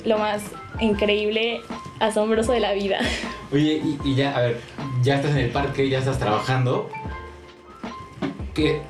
lo 0.05 0.17
más 0.17 0.43
increíble, 0.79 1.61
asombroso 1.99 2.53
de 2.53 2.59
la 2.59 2.73
vida. 2.73 2.99
Oye, 3.51 3.81
y, 4.03 4.15
ya, 4.15 4.35
a 4.35 4.41
ver, 4.41 4.59
ya 5.03 5.15
estás 5.15 5.31
en 5.31 5.39
el 5.39 5.49
parque, 5.49 5.89
ya 5.89 5.99
estás 5.99 6.17
trabajando. 6.17 6.89
¿Qué? 8.53 8.81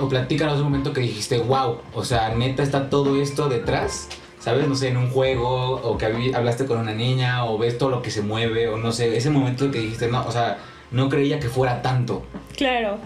O 0.00 0.08
platícanos 0.08 0.58
un 0.58 0.64
momento 0.64 0.92
que 0.92 1.00
dijiste, 1.00 1.38
wow, 1.38 1.78
o 1.94 2.04
sea, 2.04 2.34
neta 2.34 2.62
está 2.62 2.90
todo 2.90 3.20
esto 3.20 3.48
detrás. 3.48 4.08
¿Sabes? 4.38 4.68
No 4.68 4.76
sé, 4.76 4.88
en 4.88 4.96
un 4.96 5.10
juego, 5.10 5.74
o 5.82 5.98
que 5.98 6.06
hablaste 6.34 6.64
con 6.64 6.78
una 6.78 6.94
niña, 6.94 7.44
o 7.44 7.58
ves 7.58 7.76
todo 7.76 7.90
lo 7.90 8.02
que 8.02 8.10
se 8.10 8.22
mueve, 8.22 8.68
o 8.68 8.76
no 8.76 8.92
sé, 8.92 9.16
ese 9.16 9.30
momento 9.30 9.70
que 9.70 9.80
dijiste, 9.80 10.08
no, 10.08 10.24
o 10.24 10.30
sea, 10.30 10.58
no 10.90 11.08
creía 11.08 11.40
que 11.40 11.48
fuera 11.48 11.82
tanto. 11.82 12.24
Claro. 12.56 12.98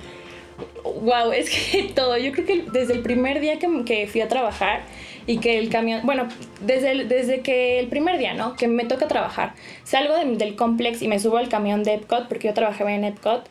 Wow, 0.84 1.32
es 1.32 1.50
que 1.50 1.84
todo. 1.94 2.16
Yo 2.16 2.32
creo 2.32 2.46
que 2.46 2.64
desde 2.72 2.94
el 2.94 3.00
primer 3.00 3.40
día 3.40 3.58
que, 3.58 3.68
que 3.84 4.06
fui 4.06 4.20
a 4.20 4.28
trabajar 4.28 4.82
y 5.26 5.38
que 5.38 5.58
el 5.58 5.68
camión, 5.68 6.00
bueno, 6.04 6.26
desde, 6.60 7.04
desde 7.04 7.40
que 7.40 7.78
el 7.78 7.86
primer 7.88 8.18
día, 8.18 8.34
¿no? 8.34 8.56
Que 8.56 8.68
me 8.68 8.84
toca 8.84 9.06
trabajar. 9.08 9.54
Salgo 9.84 10.14
del 10.16 10.56
complex 10.56 11.02
y 11.02 11.08
me 11.08 11.20
subo 11.20 11.36
al 11.36 11.48
camión 11.48 11.84
de 11.84 11.94
Epcot, 11.94 12.28
porque 12.28 12.48
yo 12.48 12.54
trabajaba 12.54 12.92
en 12.92 13.04
Epcot, 13.04 13.48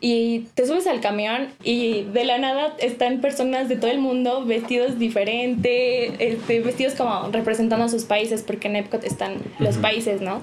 y 0.00 0.40
te 0.54 0.66
subes 0.66 0.86
al 0.86 1.00
camión 1.00 1.48
y 1.64 2.02
de 2.02 2.24
la 2.24 2.38
nada 2.38 2.74
están 2.78 3.20
personas 3.20 3.68
de 3.68 3.76
todo 3.76 3.90
el 3.90 3.98
mundo 3.98 4.44
vestidos 4.44 4.98
diferente, 4.98 6.12
este, 6.18 6.60
vestidos 6.60 6.94
como 6.94 7.30
representando 7.32 7.86
a 7.86 7.88
sus 7.88 8.04
países, 8.04 8.42
porque 8.42 8.68
en 8.68 8.76
Epcot 8.76 9.04
están 9.04 9.36
los 9.58 9.78
países, 9.78 10.20
¿no? 10.20 10.42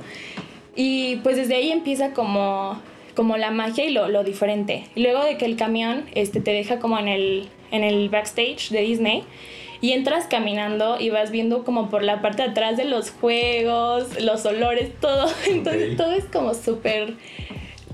Y 0.76 1.18
pues 1.18 1.38
desde 1.38 1.56
ahí 1.56 1.72
empieza 1.72 2.14
como 2.14 2.82
como 3.16 3.38
la 3.38 3.52
magia 3.52 3.86
y 3.86 3.92
lo, 3.92 4.08
lo 4.10 4.24
diferente. 4.24 4.86
Luego 4.96 5.24
de 5.24 5.38
que 5.38 5.46
el 5.46 5.56
camión 5.56 6.06
este, 6.14 6.42
te 6.42 6.52
deja 6.52 6.80
como 6.80 7.00
en 7.00 7.08
el, 7.08 7.50
en 7.72 7.84
el 7.84 8.10
backstage 8.10 8.70
de 8.70 8.82
Disney 8.82 9.24
y 9.82 9.92
entras 9.92 10.28
caminando 10.28 11.00
y 11.00 11.10
vas 11.10 11.32
viendo 11.32 11.64
como 11.64 11.90
por 11.90 12.04
la 12.04 12.22
parte 12.22 12.44
de 12.44 12.50
atrás 12.50 12.78
de 12.78 12.86
los 12.86 13.12
juegos, 13.12 14.22
los 14.22 14.46
olores, 14.46 14.92
todo. 15.00 15.30
Entonces 15.48 15.98
todo 15.98 16.14
es 16.14 16.26
como 16.26 16.54
súper, 16.54 17.16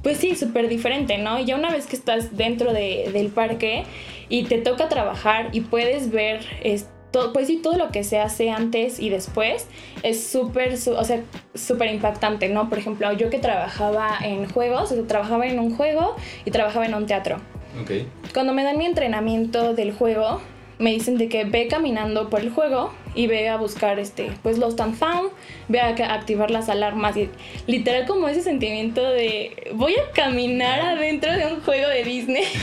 pues 0.04 0.18
sí, 0.18 0.36
súper 0.36 0.70
diferente, 0.70 1.18
¿no? 1.18 1.40
Y 1.40 1.46
ya 1.46 1.56
una 1.56 1.72
vez 1.72 1.88
que 1.88 1.96
estás 1.96 2.38
dentro 2.38 2.74
de, 2.74 3.10
del 3.12 3.30
parque 3.30 3.86
y 4.30 4.44
te 4.44 4.60
toca 4.60 4.88
trabajar 4.90 5.50
y 5.52 5.62
puedes 5.62 6.12
ver... 6.12 6.42
Este, 6.64 6.99
pues 7.12 7.48
sí, 7.48 7.58
todo 7.58 7.78
lo 7.78 7.90
que 7.90 8.04
se 8.04 8.20
hace 8.20 8.52
antes 8.52 9.00
y 9.00 9.10
después 9.10 9.68
es 10.04 10.28
súper, 10.28 10.74
o 10.74 11.04
sea, 11.04 11.24
súper 11.56 11.94
impactante, 11.94 12.50
¿no? 12.50 12.70
Por 12.70 12.78
ejemplo, 12.78 13.12
yo 13.14 13.30
que 13.30 13.40
trabajaba 13.40 14.18
en 14.24 14.50
juegos, 14.50 14.94
trabajaba 15.08 15.48
en 15.48 15.60
un 15.60 15.76
juego 15.76 16.16
y 16.46 16.52
trabajaba 16.52 16.86
en 16.86 16.94
un 16.94 17.06
teatro. 17.06 17.38
Okay. 17.84 18.08
Cuando 18.34 18.54
me 18.54 18.64
dan 18.64 18.78
mi 18.78 18.86
entrenamiento 18.86 19.74
del 19.74 19.94
juego, 19.94 20.42
me 20.80 20.92
dicen 20.92 21.18
de 21.18 21.30
que 21.30 21.44
ve 21.44 21.68
caminando 21.68 22.30
por 22.30 22.40
el 22.40 22.50
juego 22.52 22.92
y 23.16 23.28
ve 23.28 23.50
a 23.50 23.58
buscar 23.58 24.00
este, 24.00 24.32
pues 24.44 24.58
Lost 24.58 24.80
and 24.80 24.96
Found, 24.96 25.32
ve 25.68 25.80
a 25.80 25.90
activar 26.14 26.52
las 26.52 26.70
alarmas 26.70 27.18
y 27.18 27.30
literal 27.68 28.06
como 28.06 28.28
ese 28.28 28.42
sentimiento 28.42 29.04
de 29.04 29.72
voy 29.74 29.94
a 29.96 30.12
caminar 30.14 30.80
adentro 30.82 31.32
de 31.34 31.46
un 31.48 31.62
juego 31.62 31.88
de 31.88 32.04
Disney. 32.04 32.44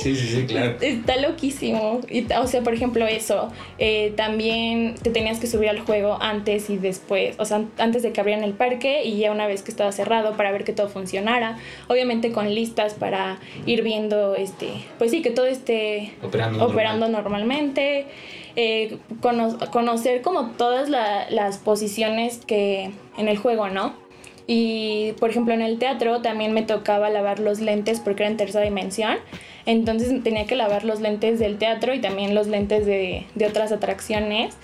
Sí, 0.00 0.14
sí, 0.16 0.26
sí, 0.26 0.46
claro. 0.46 0.76
Está 0.80 1.16
loquísimo. 1.16 2.00
Y, 2.10 2.30
o 2.32 2.46
sea, 2.46 2.62
por 2.62 2.74
ejemplo, 2.74 3.06
eso, 3.06 3.50
eh, 3.78 4.12
también 4.16 4.96
te 5.02 5.10
tenías 5.10 5.38
que 5.40 5.46
subir 5.46 5.70
al 5.70 5.80
juego 5.80 6.18
antes 6.20 6.68
y 6.68 6.76
después, 6.76 7.36
o 7.38 7.44
sea, 7.46 7.64
antes 7.78 8.02
de 8.02 8.12
que 8.12 8.20
abrieran 8.20 8.44
el 8.44 8.52
parque 8.52 9.04
y 9.04 9.18
ya 9.18 9.32
una 9.32 9.46
vez 9.46 9.62
que 9.62 9.70
estaba 9.70 9.92
cerrado 9.92 10.36
para 10.36 10.52
ver 10.52 10.64
que 10.64 10.72
todo 10.72 10.88
funcionara, 10.88 11.58
obviamente 11.88 12.32
con 12.32 12.54
listas 12.54 12.94
para 12.94 13.38
ir 13.64 13.82
viendo, 13.82 14.34
este, 14.34 14.68
pues 14.98 15.10
sí, 15.10 15.22
que 15.22 15.30
todo 15.30 15.46
esté 15.46 16.12
operando, 16.22 17.08
normalmente. 17.08 18.06
Eh, 18.56 18.98
conocer 19.20 20.22
como 20.22 20.50
todas 20.50 20.88
las 20.88 21.58
posiciones 21.58 22.38
que 22.44 22.92
en 23.18 23.28
el 23.28 23.36
juego, 23.36 23.68
¿no? 23.68 23.94
Y 24.46 25.12
por 25.18 25.30
ejemplo 25.30 25.54
en 25.54 25.62
el 25.62 25.78
teatro 25.78 26.20
también 26.20 26.52
me 26.52 26.62
tocaba 26.62 27.08
lavar 27.10 27.40
los 27.40 27.60
lentes 27.60 28.00
porque 28.00 28.22
era 28.22 28.30
en 28.30 28.36
tercera 28.36 28.64
dimensión. 28.64 29.16
Entonces 29.66 30.22
tenía 30.22 30.46
que 30.46 30.56
lavar 30.56 30.84
los 30.84 31.00
lentes 31.00 31.38
del 31.38 31.56
teatro 31.56 31.94
y 31.94 32.00
también 32.00 32.34
los 32.34 32.46
lentes 32.46 32.84
de, 32.84 33.26
de 33.34 33.46
otras 33.46 33.72
atracciones. 33.72 34.54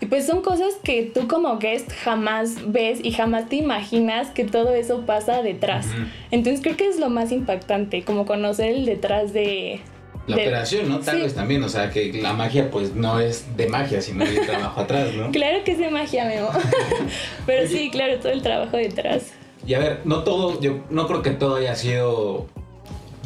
Y 0.00 0.06
pues 0.06 0.26
son 0.26 0.42
cosas 0.42 0.74
que 0.82 1.02
tú 1.02 1.26
como 1.26 1.58
guest 1.58 1.90
jamás 1.90 2.70
ves 2.70 3.00
y 3.02 3.12
jamás 3.12 3.48
te 3.48 3.56
imaginas 3.56 4.28
que 4.28 4.44
todo 4.44 4.74
eso 4.74 5.06
pasa 5.06 5.42
detrás. 5.42 5.88
Entonces 6.30 6.60
creo 6.60 6.76
que 6.76 6.86
es 6.86 7.00
lo 7.00 7.08
más 7.08 7.32
impactante, 7.32 8.02
como 8.02 8.26
conocer 8.26 8.70
el 8.70 8.84
detrás 8.84 9.32
de, 9.32 9.80
la 10.26 10.36
operación, 10.36 10.88
¿no? 10.88 11.00
Tal 11.00 11.22
vez 11.22 11.34
también, 11.34 11.62
o 11.62 11.68
sea, 11.68 11.90
que 11.90 12.12
la 12.12 12.32
magia 12.32 12.70
pues 12.70 12.94
no 12.94 13.20
es 13.20 13.56
de 13.56 13.68
magia, 13.68 14.00
sino 14.00 14.24
de 14.24 14.40
trabajo 14.40 14.80
atrás, 14.82 15.14
¿no? 15.14 15.30
Claro 15.30 15.64
que 15.64 15.72
es 15.72 15.78
de 15.78 15.90
magia, 15.90 16.24
Memo. 16.24 16.50
Pero 17.46 17.68
sí, 17.68 17.90
claro, 17.90 18.18
todo 18.18 18.32
el 18.32 18.42
trabajo 18.42 18.76
detrás. 18.76 19.32
Y 19.66 19.74
a 19.74 19.78
ver, 19.78 20.00
no 20.04 20.22
todo, 20.22 20.60
yo 20.60 20.80
no 20.90 21.06
creo 21.06 21.22
que 21.22 21.30
todo 21.30 21.56
haya 21.56 21.74
sido 21.74 22.46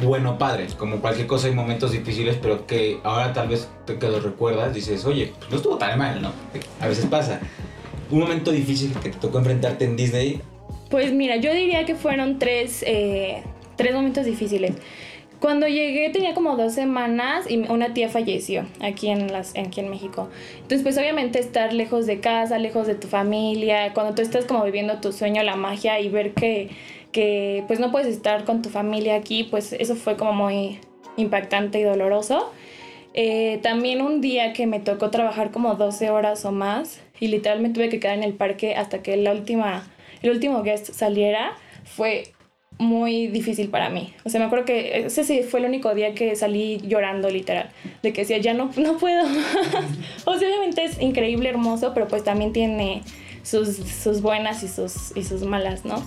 bueno 0.03 0.37
padre, 0.37 0.67
como 0.77 0.99
cualquier 0.99 1.27
cosa 1.27 1.47
hay 1.47 1.53
momentos 1.53 1.91
difíciles, 1.91 2.37
pero 2.41 2.67
que 2.67 2.99
ahora 3.03 3.31
tal 3.31 3.47
vez 3.47 3.69
te 3.85 3.97
que 3.97 4.09
lo 4.09 4.19
recuerdas, 4.19 4.73
dices, 4.73 5.05
oye, 5.05 5.31
pues 5.37 5.49
no 5.49 5.57
estuvo 5.57 5.77
tan 5.77 5.97
mal, 5.97 6.21
¿no? 6.21 6.31
A 6.81 6.87
veces 6.87 7.05
pasa. 7.05 7.39
Un 8.11 8.19
momento 8.19 8.51
difícil 8.51 8.93
que 9.01 9.09
te 9.09 9.17
tocó 9.17 9.39
enfrentarte 9.39 9.85
en 9.85 9.95
Disney. 9.95 10.41
Pues 10.89 11.11
mira, 11.13 11.37
yo 11.37 11.53
diría 11.53 11.85
que 11.85 11.95
fueron 11.95 12.37
tres, 12.37 12.83
eh, 12.85 13.41
tres 13.77 13.93
momentos 13.95 14.25
difíciles. 14.25 14.75
Cuando 15.45 15.67
llegué 15.67 16.09
tenía 16.09 16.33
como 16.33 16.57
dos 16.57 16.73
semanas 16.73 17.45
y 17.47 17.57
una 17.71 17.93
tía 17.93 18.09
falleció 18.09 18.65
aquí 18.81 19.09
en, 19.09 19.27
México. 19.91 20.27
Entonces, 20.55 20.81
pues 20.81 20.97
obviamente 20.97 21.37
estar 21.37 21.71
lejos 21.71 22.07
de 22.07 22.19
casa, 22.19 22.57
lejos 22.57 22.87
de 22.87 22.95
tu 22.95 23.07
familia, 23.07 23.93
cuando 23.93 24.15
tú 24.15 24.23
estás 24.23 24.45
como 24.45 24.63
viviendo 24.63 24.99
tu 25.01 25.11
sueño, 25.11 25.43
la 25.43 25.55
magia 25.55 25.99
y 25.99 26.09
ver 26.09 26.33
que, 26.33 26.71
que 27.11 27.63
pues 27.67 27.79
no 27.79 27.91
puedes 27.91 28.07
estar 28.07 28.43
con 28.43 28.63
tu 28.63 28.69
familia 28.69 29.17
aquí, 29.17 29.43
pues 29.43 29.73
eso 29.73 29.95
fue 29.95 30.17
como 30.17 30.33
muy 30.33 30.79
impactante 31.15 31.79
y 31.79 31.83
doloroso. 31.83 32.51
Eh, 33.13 33.59
también 33.61 34.01
un 34.01 34.21
día 34.21 34.51
que 34.51 34.65
me 34.65 34.79
tocó 34.79 35.11
trabajar 35.11 35.51
como 35.51 35.75
12 35.75 36.09
horas 36.09 36.43
o 36.45 36.51
más 36.51 37.01
y 37.19 37.27
literalmente 37.27 37.75
tuve 37.75 37.89
que 37.89 37.99
quedar 37.99 38.17
en 38.17 38.23
el 38.23 38.33
parque 38.33 38.73
hasta 38.73 39.03
que 39.03 39.15
la 39.15 39.31
última, 39.31 39.87
el 40.23 40.31
último 40.31 40.63
guest 40.63 40.91
saliera, 40.91 41.53
fue 41.83 42.34
muy 42.77 43.27
difícil 43.27 43.69
para 43.69 43.89
mí. 43.89 44.13
O 44.23 44.29
sea, 44.29 44.39
me 44.39 44.47
acuerdo 44.47 44.65
que 44.65 45.05
ese 45.05 45.23
sí 45.23 45.43
fue 45.43 45.59
el 45.61 45.67
único 45.67 45.93
día 45.93 46.13
que 46.13 46.35
salí 46.35 46.79
llorando 46.85 47.29
literal, 47.29 47.69
de 48.03 48.13
que 48.13 48.21
decía, 48.21 48.37
ya 48.37 48.53
no, 48.53 48.71
no 48.77 48.97
puedo. 48.97 49.23
o 50.25 50.37
sea, 50.37 50.47
obviamente 50.49 50.83
es 50.83 51.01
increíble, 51.01 51.49
hermoso, 51.49 51.93
pero 51.93 52.07
pues 52.07 52.23
también 52.23 52.53
tiene 52.53 53.03
sus, 53.43 53.75
sus 53.77 54.21
buenas 54.21 54.63
y 54.63 54.67
sus, 54.67 55.15
y 55.15 55.23
sus 55.23 55.43
malas, 55.43 55.85
¿no? 55.85 56.03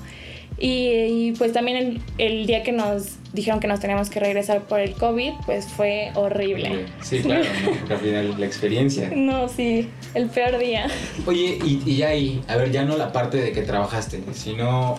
Y, 0.61 1.33
pues 1.39 1.53
también 1.53 1.77
el, 1.77 2.01
el, 2.19 2.47
día 2.47 2.65
que 2.65 2.73
nos 2.73 3.19
dijeron 3.33 3.61
que 3.61 3.69
nos 3.69 3.79
teníamos 3.79 4.11
que 4.11 4.19
regresar 4.19 4.63
por 4.63 4.81
el 4.81 4.95
COVID, 4.95 5.35
pues 5.47 5.67
fue 5.69 6.11
horrible. 6.17 6.87
Sí, 7.01 7.21
claro, 7.21 7.45
¿no? 7.65 7.95
al 7.95 8.01
final 8.01 8.41
la 8.41 8.47
experiencia. 8.47 9.09
No, 9.15 9.49
sí, 9.49 9.89
el 10.15 10.29
peor 10.29 10.59
día. 10.59 10.89
Oye, 11.27 11.59
y, 11.65 11.89
y 11.89 12.03
ahí, 12.03 12.43
a 12.49 12.57
ver, 12.57 12.73
ya 12.73 12.85
no 12.85 12.97
la 12.97 13.13
parte 13.13 13.37
de 13.37 13.53
que 13.53 13.63
trabajaste, 13.63 14.21
sino 14.33 14.99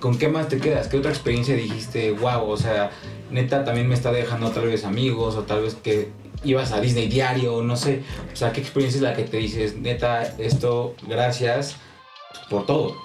¿con 0.00 0.18
qué 0.18 0.28
más 0.28 0.48
te 0.48 0.58
quedas? 0.58 0.88
¿Qué 0.88 0.96
otra 0.96 1.10
experiencia 1.10 1.54
dijiste, 1.54 2.10
wow, 2.12 2.48
o 2.48 2.56
sea, 2.56 2.90
neta 3.30 3.64
también 3.64 3.88
me 3.88 3.94
está 3.94 4.10
dejando 4.10 4.50
tal 4.50 4.66
vez 4.66 4.84
amigos 4.84 5.36
o 5.36 5.42
tal 5.42 5.62
vez 5.62 5.74
que 5.74 6.08
ibas 6.42 6.72
a 6.72 6.80
Disney 6.80 7.08
diario, 7.08 7.62
no 7.62 7.76
sé, 7.76 8.02
o 8.32 8.36
sea, 8.36 8.52
¿qué 8.52 8.60
experiencia 8.60 8.98
es 8.98 9.02
la 9.02 9.14
que 9.14 9.24
te 9.24 9.36
dices, 9.36 9.76
neta, 9.76 10.22
esto, 10.38 10.94
gracias 11.06 11.76
por 12.48 12.66
todo? 12.66 12.96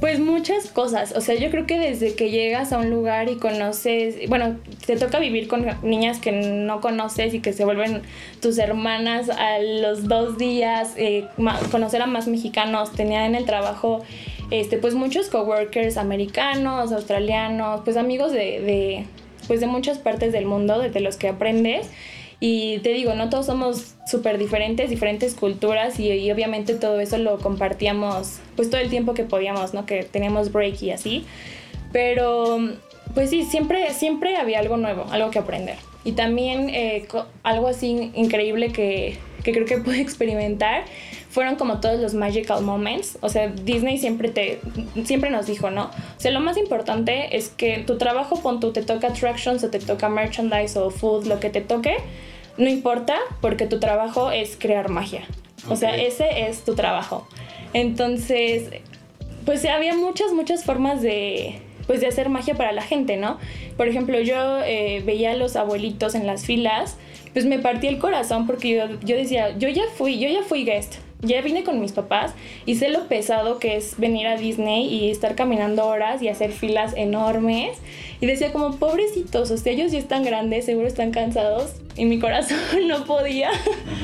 Pues 0.00 0.20
muchas 0.20 0.68
cosas, 0.68 1.14
o 1.16 1.22
sea, 1.22 1.36
yo 1.36 1.50
creo 1.50 1.66
que 1.66 1.78
desde 1.78 2.14
que 2.14 2.30
llegas 2.30 2.72
a 2.72 2.78
un 2.78 2.90
lugar 2.90 3.30
y 3.30 3.36
conoces, 3.36 4.28
bueno, 4.28 4.56
te 4.84 4.96
toca 4.96 5.18
vivir 5.18 5.48
con 5.48 5.66
niñas 5.82 6.18
que 6.18 6.32
no 6.32 6.82
conoces 6.82 7.32
y 7.32 7.40
que 7.40 7.54
se 7.54 7.64
vuelven 7.64 8.02
tus 8.42 8.58
hermanas 8.58 9.30
a 9.30 9.58
los 9.58 10.06
dos 10.06 10.36
días, 10.36 10.92
eh, 10.96 11.26
conocer 11.70 12.02
a 12.02 12.06
más 12.06 12.28
mexicanos, 12.28 12.92
tenía 12.92 13.24
en 13.24 13.34
el 13.34 13.46
trabajo 13.46 14.04
este, 14.50 14.78
pues 14.78 14.94
muchos 14.94 15.28
coworkers 15.28 15.96
americanos, 15.96 16.92
australianos, 16.92 17.80
pues 17.84 17.96
amigos 17.96 18.32
de, 18.32 19.04
pues 19.46 19.60
de 19.60 19.66
muchas 19.66 19.98
partes 19.98 20.32
del 20.32 20.46
mundo, 20.46 20.80
de 20.80 21.00
los 21.00 21.16
que 21.16 21.28
aprendes. 21.28 21.90
Y 22.38 22.78
te 22.80 22.90
digo, 22.90 23.14
no 23.14 23.30
todos 23.30 23.46
somos 23.46 23.94
súper 24.06 24.36
diferentes, 24.36 24.90
diferentes 24.90 25.34
culturas 25.34 25.98
y, 25.98 26.30
obviamente 26.30 26.74
todo 26.74 27.00
eso 27.00 27.16
lo 27.16 27.38
compartíamos 27.38 28.40
pues 28.56 28.68
todo 28.68 28.80
el 28.80 28.90
tiempo 28.90 29.14
que 29.14 29.24
podíamos, 29.24 29.72
¿no? 29.72 29.86
Que 29.86 30.02
teníamos 30.02 30.52
break 30.52 30.82
y 30.82 30.90
así. 30.90 31.24
Pero 31.92 32.58
pues 33.14 33.30
sí, 33.30 33.44
siempre, 33.44 33.92
siempre 33.94 34.36
había 34.36 34.58
algo 34.58 34.76
nuevo, 34.76 35.06
algo 35.10 35.30
que 35.30 35.38
aprender. 35.38 35.76
Y 36.04 36.12
también 36.12 36.68
eh, 36.68 37.08
algo 37.42 37.68
así 37.68 38.12
increíble 38.14 38.70
que, 38.70 39.16
que 39.46 39.52
creo 39.52 39.64
que 39.64 39.78
pude 39.78 40.00
experimentar 40.00 40.84
fueron 41.30 41.54
como 41.54 41.80
todos 41.80 42.00
los 42.00 42.14
magical 42.14 42.62
moments. 42.62 43.16
O 43.20 43.28
sea, 43.28 43.48
Disney 43.48 43.98
siempre 43.98 44.28
te 44.28 44.60
siempre 45.04 45.30
nos 45.30 45.46
dijo, 45.46 45.70
¿no? 45.70 45.84
O 45.84 46.20
sea, 46.20 46.32
lo 46.32 46.40
más 46.40 46.56
importante 46.56 47.36
es 47.36 47.48
que 47.48 47.78
tu 47.78 47.96
trabajo, 47.96 48.42
pon 48.42 48.58
tú, 48.58 48.72
te 48.72 48.82
toca 48.82 49.08
attractions 49.08 49.62
o 49.62 49.70
te 49.70 49.78
toca 49.78 50.08
merchandise 50.08 50.76
o 50.78 50.90
food, 50.90 51.26
lo 51.26 51.38
que 51.38 51.48
te 51.48 51.60
toque, 51.60 51.96
no 52.58 52.68
importa 52.68 53.18
porque 53.40 53.66
tu 53.66 53.78
trabajo 53.78 54.32
es 54.32 54.56
crear 54.58 54.88
magia. 54.88 55.22
O 55.68 55.76
sea, 55.76 55.96
ese 55.96 56.48
es 56.48 56.64
tu 56.64 56.74
trabajo. 56.74 57.26
Entonces, 57.72 58.70
pues 59.44 59.64
había 59.64 59.94
muchas, 59.94 60.32
muchas 60.32 60.64
formas 60.64 61.02
de, 61.02 61.60
pues 61.86 62.00
de 62.00 62.06
hacer 62.06 62.28
magia 62.28 62.54
para 62.54 62.72
la 62.72 62.82
gente, 62.82 63.16
¿no? 63.16 63.38
Por 63.76 63.88
ejemplo, 63.88 64.20
yo 64.20 64.60
eh, 64.64 65.02
veía 65.04 65.32
a 65.32 65.36
los 65.36 65.56
abuelitos 65.56 66.14
en 66.14 66.26
las 66.26 66.44
filas, 66.44 66.96
pues 67.32 67.44
me 67.44 67.58
partí 67.58 67.86
el 67.86 67.98
corazón 67.98 68.46
porque 68.46 68.74
yo, 68.74 69.00
yo 69.00 69.16
decía, 69.16 69.56
yo 69.58 69.68
ya 69.68 69.84
fui, 69.96 70.18
yo 70.18 70.28
ya 70.28 70.42
fui 70.42 70.64
guest, 70.64 70.96
ya 71.22 71.40
vine 71.40 71.64
con 71.64 71.80
mis 71.80 71.92
papás 71.92 72.32
y 72.66 72.76
sé 72.76 72.88
lo 72.88 73.08
pesado 73.08 73.58
que 73.58 73.76
es 73.76 73.98
venir 73.98 74.26
a 74.26 74.36
Disney 74.36 74.86
y 74.86 75.10
estar 75.10 75.34
caminando 75.34 75.86
horas 75.86 76.22
y 76.22 76.28
hacer 76.28 76.52
filas 76.52 76.94
enormes. 76.96 77.78
Y 78.20 78.26
decía 78.26 78.52
como, 78.52 78.76
pobrecitos, 78.76 79.50
o 79.50 79.56
sea, 79.56 79.72
ellos 79.72 79.92
ya 79.92 79.98
están 79.98 80.24
grandes, 80.24 80.64
seguro 80.66 80.86
están 80.86 81.10
cansados. 81.10 81.74
Y 81.96 82.04
mi 82.04 82.18
corazón 82.18 82.58
no 82.88 83.04
podía. 83.04 83.50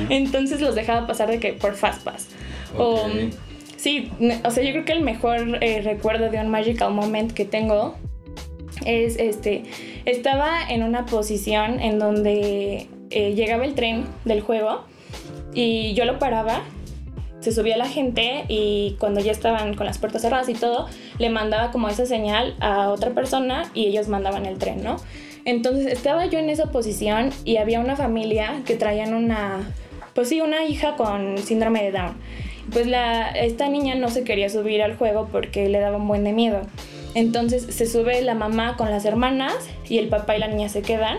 Entonces 0.09 0.61
los 0.61 0.75
dejaba 0.75 1.07
pasar 1.07 1.31
de 1.31 1.39
que 1.39 1.53
por 1.53 1.75
Fast 1.75 2.03
Pass. 2.03 2.29
O, 2.79 3.07
sí, 3.83 4.11
o 4.45 4.51
sea, 4.51 4.63
yo 4.63 4.71
creo 4.71 4.85
que 4.85 4.93
el 4.93 5.03
mejor 5.03 5.59
eh, 5.61 5.81
recuerdo 5.83 6.31
de 6.31 6.39
un 6.39 6.49
Magical 6.49 6.93
Moment 6.93 7.33
que 7.33 7.45
tengo 7.45 7.97
es 8.87 9.17
este, 9.17 9.65
estaba 10.05 10.69
en 10.69 10.83
una 10.83 11.07
posición 11.07 11.81
en 11.81 11.99
donde 11.99 12.87
eh, 13.11 13.35
llegaba 13.35 13.65
el 13.65 13.75
tren 13.75 14.05
del 14.25 14.41
juego 14.41 14.85
y 15.53 15.95
yo 15.95 16.05
lo 16.05 16.19
paraba 16.19 16.63
se 17.41 17.51
subía 17.51 17.77
la 17.77 17.89
gente 17.89 18.45
y 18.47 18.97
cuando 19.01 19.21
ya 19.21 19.33
estaban 19.33 19.75
con 19.75 19.85
las 19.85 19.99
puertas 19.99 20.23
cerradas 20.23 20.49
y 20.49 20.55
todo, 20.55 20.87
le 21.19 21.29
mandaba 21.29 21.73
como 21.73 21.89
esa 21.89 22.07
señal 22.07 22.55
a 22.61 22.91
otra 22.91 23.11
persona 23.11 23.69
y 23.75 23.87
ellos 23.87 24.07
mandaban 24.07 24.47
el 24.47 24.59
tren, 24.59 24.85
¿no? 24.85 24.97
Entonces 25.45 25.87
estaba 25.87 26.27
yo 26.27 26.39
en 26.39 26.51
esa 26.51 26.71
posición 26.71 27.31
y 27.45 27.57
había 27.57 27.81
una 27.81 27.97
familia 27.97 28.63
que 28.65 28.77
traían 28.77 29.13
una, 29.13 29.73
pues 30.15 30.29
sí, 30.29 30.41
una 30.41 30.65
hija 30.65 30.95
con 30.95 31.37
síndrome 31.39 31.83
de 31.83 31.91
Down. 31.91 32.15
Pues 32.71 32.87
la, 32.87 33.31
esta 33.31 33.69
niña 33.69 33.95
no 33.95 34.09
se 34.09 34.25
quería 34.25 34.49
subir 34.49 34.83
al 34.83 34.97
juego 34.97 35.29
porque 35.33 35.69
le 35.69 35.81
daba 35.81 35.97
un 35.97 36.07
buen 36.07 36.25
de 36.25 36.33
miedo. 36.33 36.61
Entonces 37.15 37.67
se 37.75 37.87
sube 37.87 38.23
la 38.23 38.35
mamá 38.35 38.77
con 38.77 38.91
las 38.91 39.05
hermanas 39.05 39.55
y 39.89 39.99
el 39.99 40.09
papá 40.09 40.37
y 40.37 40.41
la 40.41 40.49
niña 40.49 40.69
se 40.69 40.83
quedan 40.83 41.19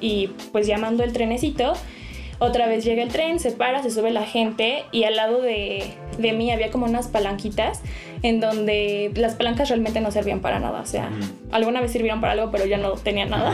y 0.00 0.28
pues 0.52 0.66
llamando 0.66 1.04
el 1.04 1.12
trenecito 1.12 1.74
otra 2.42 2.66
vez 2.66 2.84
llega 2.84 3.04
el 3.04 3.08
tren, 3.08 3.38
se 3.38 3.52
para, 3.52 3.84
se 3.84 3.90
sube 3.92 4.10
la 4.10 4.24
gente 4.24 4.82
y 4.90 5.04
al 5.04 5.14
lado 5.14 5.40
de, 5.40 5.94
de 6.18 6.32
mí 6.32 6.50
había 6.50 6.72
como 6.72 6.86
unas 6.86 7.06
palanquitas 7.06 7.82
en 8.22 8.40
donde 8.40 9.12
las 9.14 9.36
palancas 9.36 9.68
realmente 9.68 10.00
no 10.00 10.10
servían 10.10 10.40
para 10.40 10.58
nada. 10.58 10.80
O 10.80 10.86
sea, 10.86 11.08
alguna 11.52 11.80
vez 11.80 11.92
sirvieron 11.92 12.20
para 12.20 12.32
algo, 12.32 12.50
pero 12.50 12.66
ya 12.66 12.78
no 12.78 12.92
tenía 12.94 13.26
nada. 13.26 13.52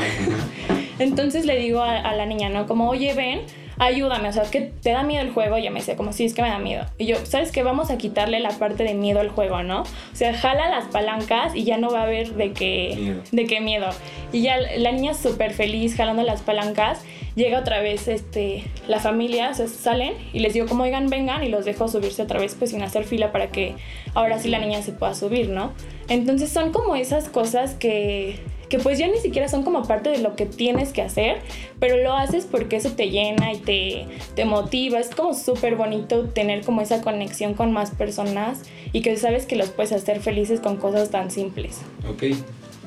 Entonces 0.98 1.44
le 1.44 1.58
digo 1.58 1.82
a, 1.82 2.12
la 2.14 2.24
niña, 2.24 2.48
¿no? 2.48 2.66
Como, 2.66 2.88
oye, 2.88 3.12
ven, 3.12 3.42
ayúdame, 3.78 4.28
o 4.28 4.32
sea, 4.32 4.44
que 4.44 4.60
te 4.60 4.90
da 4.90 5.02
miedo 5.02 5.22
el 5.22 5.30
juego, 5.30 5.56
y 5.56 5.62
ella 5.62 5.70
me 5.70 5.80
decía, 5.80 5.96
como, 5.96 6.12
sí, 6.12 6.24
es 6.24 6.34
que 6.34 6.42
me 6.42 6.48
da 6.48 6.58
miedo. 6.58 6.84
Y 6.98 7.06
yo, 7.06 7.16
¿sabes 7.24 7.52
qué? 7.52 7.62
Vamos 7.62 7.90
a 7.90 7.98
quitarle 7.98 8.40
la 8.40 8.50
parte 8.50 8.84
de 8.84 8.94
miedo 8.94 9.20
al 9.20 9.28
juego, 9.28 9.62
¿no? 9.62 9.82
O 9.82 10.14
sea, 10.14 10.34
jala 10.34 10.68
las 10.68 10.86
palancas 10.86 11.54
y 11.54 11.64
ya 11.64 11.78
no 11.78 11.90
va 11.90 12.00
a 12.00 12.02
haber 12.04 12.34
de 12.34 12.52
qué 12.52 13.18
de 13.32 13.46
qué 13.46 13.60
miedo. 13.60 13.88
Y 14.32 14.42
ya 14.42 14.56
la 14.76 14.92
niña 14.92 15.14
súper 15.14 15.52
feliz 15.52 15.96
jalando 15.96 16.22
las 16.22 16.42
palancas, 16.42 17.04
llega 17.34 17.60
otra 17.60 17.80
vez 17.80 18.08
este, 18.08 18.64
la 18.88 19.00
familia, 19.00 19.50
o 19.50 19.54
sea, 19.54 19.68
salen 19.68 20.14
y 20.32 20.40
les 20.40 20.54
digo, 20.54 20.66
como, 20.66 20.82
oigan, 20.82 21.08
vengan, 21.08 21.44
y 21.44 21.48
los 21.48 21.64
dejo 21.64 21.88
subirse 21.88 22.22
otra 22.22 22.40
vez, 22.40 22.54
pues 22.54 22.70
sin 22.70 22.82
hacer 22.82 23.04
fila 23.04 23.32
para 23.32 23.48
que 23.50 23.74
ahora 24.14 24.38
sí 24.38 24.48
la 24.48 24.58
niña 24.58 24.82
se 24.82 24.92
pueda 24.92 25.14
subir, 25.14 25.48
¿no? 25.48 25.72
Entonces 26.08 26.50
son 26.50 26.72
como 26.72 26.96
esas 26.96 27.28
cosas 27.28 27.74
que 27.74 28.40
que 28.68 28.78
pues 28.78 28.98
ya 28.98 29.08
ni 29.08 29.18
siquiera 29.18 29.48
son 29.48 29.62
como 29.62 29.86
parte 29.86 30.10
de 30.10 30.18
lo 30.18 30.36
que 30.36 30.46
tienes 30.46 30.92
que 30.92 31.02
hacer, 31.02 31.38
pero 31.80 31.96
lo 31.96 32.14
haces 32.14 32.46
porque 32.46 32.76
eso 32.76 32.90
te 32.90 33.10
llena 33.10 33.52
y 33.52 33.58
te, 33.58 34.06
te 34.34 34.44
motiva. 34.44 34.98
Es 34.98 35.10
como 35.10 35.34
súper 35.34 35.76
bonito 35.76 36.24
tener 36.28 36.64
como 36.64 36.80
esa 36.80 37.00
conexión 37.00 37.54
con 37.54 37.72
más 37.72 37.90
personas 37.90 38.62
y 38.92 39.02
que 39.02 39.16
sabes 39.16 39.46
que 39.46 39.56
los 39.56 39.70
puedes 39.70 39.92
hacer 39.92 40.20
felices 40.20 40.60
con 40.60 40.76
cosas 40.76 41.10
tan 41.10 41.30
simples. 41.30 41.80
Ok, 42.08 42.24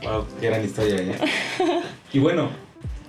wow, 0.04 0.26
qué 0.40 0.48
gran 0.48 0.64
historia, 0.64 0.98
¿eh? 0.98 1.16
y 2.14 2.20
bueno, 2.20 2.50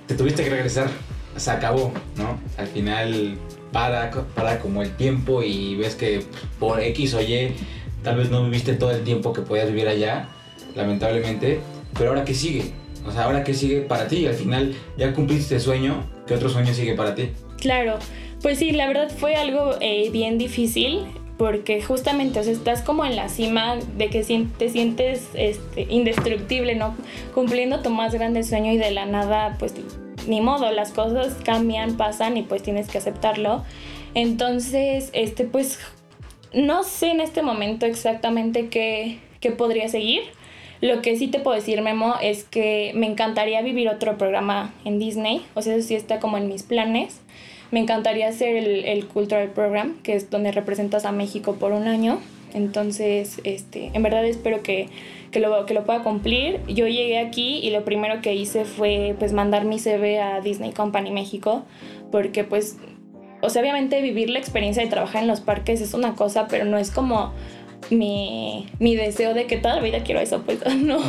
te 0.07 0.15
tuviste 0.15 0.45
que 0.45 0.51
regresar, 0.51 0.91
se 1.37 1.51
acabó, 1.51 1.93
¿no? 2.17 2.39
Al 2.57 2.67
final 2.69 3.39
para, 3.73 4.11
para 4.35 4.59
como 4.61 4.83
el 4.83 4.95
tiempo 4.97 5.43
y 5.43 5.77
ves 5.77 5.95
que 5.95 6.25
por 6.59 6.81
X 6.81 7.15
o 7.15 7.23
Y 7.23 7.55
tal 8.03 8.17
vez 8.17 8.31
no 8.31 8.45
viviste 8.45 8.75
todo 8.75 8.91
el 8.91 9.03
tiempo 9.05 9.33
que 9.33 9.43
podías 9.43 9.69
vivir 9.69 9.89
allá, 9.89 10.29
lamentablemente 10.75 11.61
pero 11.97 12.11
ahora 12.11 12.25
qué 12.25 12.35
sigue? 12.35 12.73
O 13.07 13.11
sea, 13.11 13.25
ahora 13.25 13.43
qué 13.45 13.55
sigue 13.55 13.81
para 13.81 14.07
ti? 14.07 14.27
Al 14.27 14.35
final 14.35 14.75
ya 14.97 15.13
cumpliste 15.13 15.57
este 15.57 15.61
sueño, 15.61 16.05
¿qué 16.27 16.35
otro 16.35 16.49
sueño 16.49 16.73
sigue 16.73 16.95
para 16.95 17.15
ti? 17.15 17.31
Claro, 17.61 17.99
pues 18.43 18.59
sí, 18.59 18.73
la 18.73 18.87
verdad 18.87 19.11
fue 19.17 19.37
algo 19.37 19.77
eh, 19.81 20.11
bien 20.11 20.39
difícil 20.39 21.01
porque 21.39 21.83
justamente, 21.83 22.39
o 22.39 22.45
sea, 22.45 22.53
estás 22.53 22.83
como 22.83 23.05
en 23.05 23.17
la 23.17 23.29
cima 23.29 23.77
de 23.97 24.09
que 24.11 24.23
te 24.59 24.69
sientes 24.69 25.29
este, 25.35 25.87
indestructible, 25.91 26.77
¿no? 26.77 26.95
Cumpliendo 27.35 27.81
tu 27.81 27.91
más 27.91 28.15
grande 28.15 28.45
sueño 28.45 28.73
y 28.73 28.79
de 28.79 28.93
la 28.93 29.07
nada, 29.07 29.57
pues 29.59 29.75
ni 30.29 30.41
modo, 30.41 30.71
las 30.71 30.93
cosas 30.93 31.35
cambian, 31.45 31.97
pasan 31.97 32.37
y 32.37 32.43
pues 32.43 32.63
tienes 32.63 32.89
que 32.89 32.99
aceptarlo. 32.99 33.65
Entonces, 34.15 35.11
este, 35.15 35.45
pues 35.45 35.81
no 36.53 36.85
sé 36.85 37.11
en 37.11 37.21
este 37.21 37.43
momento 37.43 37.87
exactamente 37.87 38.69
qué, 38.69 39.19
qué 39.41 39.51
podría 39.51 39.89
seguir 39.89 40.23
lo 40.83 41.01
que 41.01 41.17
sí 41.17 41.29
te 41.29 41.39
puedo 41.39 41.55
decir, 41.55 41.81
Memo, 41.81 42.17
es 42.21 42.43
que 42.43 42.91
me 42.95 43.07
encantaría 43.07 43.63
vivir 43.63 43.89
otro 43.89 44.19
programa 44.19 44.75
en 44.85 44.99
Disney. 44.99 45.47
O 45.55 45.63
sea, 45.63 45.77
eso 45.77 45.87
sí 45.87 45.95
está 45.95 46.19
como 46.19 46.37
en 46.37 46.49
mis 46.49 46.65
planes. 46.65 47.21
Me 47.71 47.79
encantaría 47.81 48.29
hacer 48.29 48.57
el, 48.57 48.85
el 48.85 49.07
Cultural 49.07 49.49
Program, 49.51 49.97
que 50.03 50.17
es 50.17 50.29
donde 50.29 50.51
representas 50.51 51.05
a 51.05 51.13
México 51.13 51.55
por 51.55 51.73
un 51.73 51.87
año. 51.87 52.19
Entonces, 52.53 53.41
este, 53.45 53.93
en 53.95 54.03
verdad 54.03 54.25
espero 54.25 54.63
que, 54.63 54.89
que, 55.31 55.39
lo, 55.39 55.67
que 55.67 55.75
lo 55.75 55.85
pueda 55.85 56.03
cumplir. 56.03 56.61
Yo 56.67 56.89
llegué 56.89 57.21
aquí 57.21 57.61
y 57.63 57.71
lo 57.71 57.85
primero 57.85 58.21
que 58.21 58.35
hice 58.35 58.65
fue 58.65 59.15
pues 59.21 59.33
mandar 59.33 59.65
mi 59.65 59.79
CV 59.79 60.21
a 60.21 60.41
Disney 60.41 60.73
Company 60.73 61.13
México, 61.13 61.63
porque 62.11 62.43
pues, 62.43 62.77
o 63.41 63.51
sea, 63.51 63.63
obviamente 63.63 64.03
vivir 64.03 64.31
la 64.31 64.41
experiencia 64.41 64.83
de 64.83 64.89
trabajar 64.91 65.23
en 65.23 65.29
los 65.29 65.41
parques 65.41 65.81
es 65.81 65.95
una 65.95 66.17
cosa, 66.17 66.49
pero 66.49 66.65
no 66.65 66.77
es 66.77 66.91
como 66.91 67.33
mi, 67.91 68.69
mi 68.79 68.97
deseo 68.97 69.35
de 69.35 69.47
que 69.47 69.57
toda 69.57 69.77
la 69.77 69.83
vida 69.83 70.03
quiero 70.03 70.21
eso, 70.21 70.43
pues 70.43 70.59
no. 70.77 71.01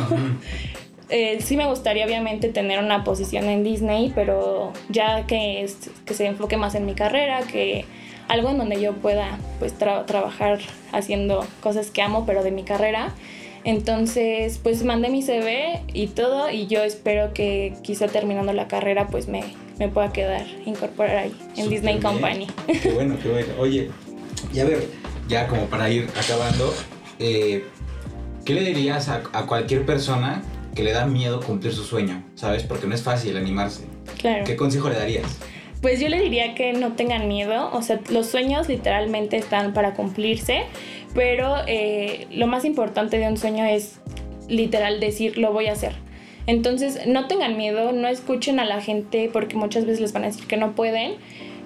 Eh, 1.10 1.38
sí 1.40 1.56
me 1.56 1.66
gustaría 1.66 2.06
obviamente 2.06 2.48
tener 2.48 2.82
una 2.82 3.04
posición 3.04 3.44
en 3.44 3.62
Disney, 3.62 4.10
pero 4.14 4.72
ya 4.88 5.26
que, 5.26 5.68
que 6.06 6.14
se 6.14 6.26
enfoque 6.26 6.56
más 6.56 6.74
en 6.74 6.86
mi 6.86 6.94
carrera, 6.94 7.40
que 7.42 7.84
algo 8.28 8.50
en 8.50 8.58
donde 8.58 8.80
yo 8.80 8.94
pueda 8.94 9.38
pues 9.58 9.74
trabajar 9.74 10.60
haciendo 10.92 11.46
cosas 11.60 11.90
que 11.90 12.02
amo, 12.02 12.24
pero 12.26 12.42
de 12.42 12.50
mi 12.50 12.62
carrera. 12.62 13.14
Entonces, 13.64 14.58
pues 14.62 14.84
mandé 14.84 15.08
mi 15.08 15.22
CV 15.22 15.80
y 15.92 16.08
todo 16.08 16.50
y 16.50 16.66
yo 16.66 16.82
espero 16.82 17.32
que 17.32 17.74
quizá 17.82 18.08
terminando 18.08 18.52
la 18.52 18.68
carrera 18.68 19.06
pues 19.08 19.26
me, 19.26 19.42
me 19.78 19.88
pueda 19.88 20.12
quedar, 20.12 20.46
incorporar 20.66 21.16
ahí 21.16 21.34
en 21.56 21.70
Disney 21.70 21.98
Company. 21.98 22.46
Qué 22.82 22.90
bueno, 22.90 23.16
qué 23.22 23.30
bueno. 23.30 23.48
Oye, 23.58 23.90
y 24.52 24.60
a 24.60 24.64
ver, 24.64 24.86
ya 25.28 25.46
como 25.46 25.66
para 25.66 25.90
ir 25.90 26.08
acabando, 26.18 26.72
eh, 27.18 27.64
¿qué 28.44 28.54
le 28.54 28.62
dirías 28.62 29.08
a, 29.08 29.22
cualquier 29.46 29.86
persona 29.86 30.42
que 30.74 30.82
le 30.82 30.92
da 30.92 31.06
miedo 31.06 31.40
cumplir 31.40 31.72
su 31.72 31.84
sueño? 31.84 32.22
¿Sabes? 32.34 32.62
Porque 32.62 32.86
no 32.86 32.94
es 32.94 33.02
fácil 33.02 33.36
animarse. 33.36 33.84
Claro. 34.18 34.44
¿Qué 34.44 34.56
consejo 34.56 34.88
le 34.88 34.96
darías? 34.96 35.38
Pues 35.80 36.00
yo 36.00 36.08
le 36.08 36.20
diría 36.20 36.54
que 36.54 36.72
no 36.72 36.92
tengan 36.92 37.28
miedo, 37.28 37.70
o 37.72 37.82
sea, 37.82 38.00
los 38.10 38.26
sueños 38.26 38.68
literalmente 38.68 39.36
están 39.36 39.74
para 39.74 39.92
cumplirse, 39.92 40.62
pero 41.14 41.56
eh, 41.66 42.26
lo 42.30 42.46
más 42.46 42.64
importante 42.64 43.18
de 43.18 43.28
un 43.28 43.36
sueño 43.36 43.64
es 43.66 44.00
literal 44.48 44.98
decir 45.00 45.36
lo 45.36 45.52
voy 45.52 45.66
a 45.66 45.72
hacer. 45.72 45.92
Entonces 46.46 47.06
no 47.06 47.26
tengan 47.26 47.56
miedo, 47.56 47.92
no 47.92 48.08
escuchen 48.08 48.60
a 48.60 48.64
la 48.64 48.80
gente 48.80 49.30
porque 49.32 49.56
muchas 49.56 49.86
veces 49.86 50.00
les 50.00 50.12
van 50.12 50.24
a 50.24 50.26
decir 50.26 50.46
que 50.46 50.56
no 50.56 50.74
pueden. 50.74 51.16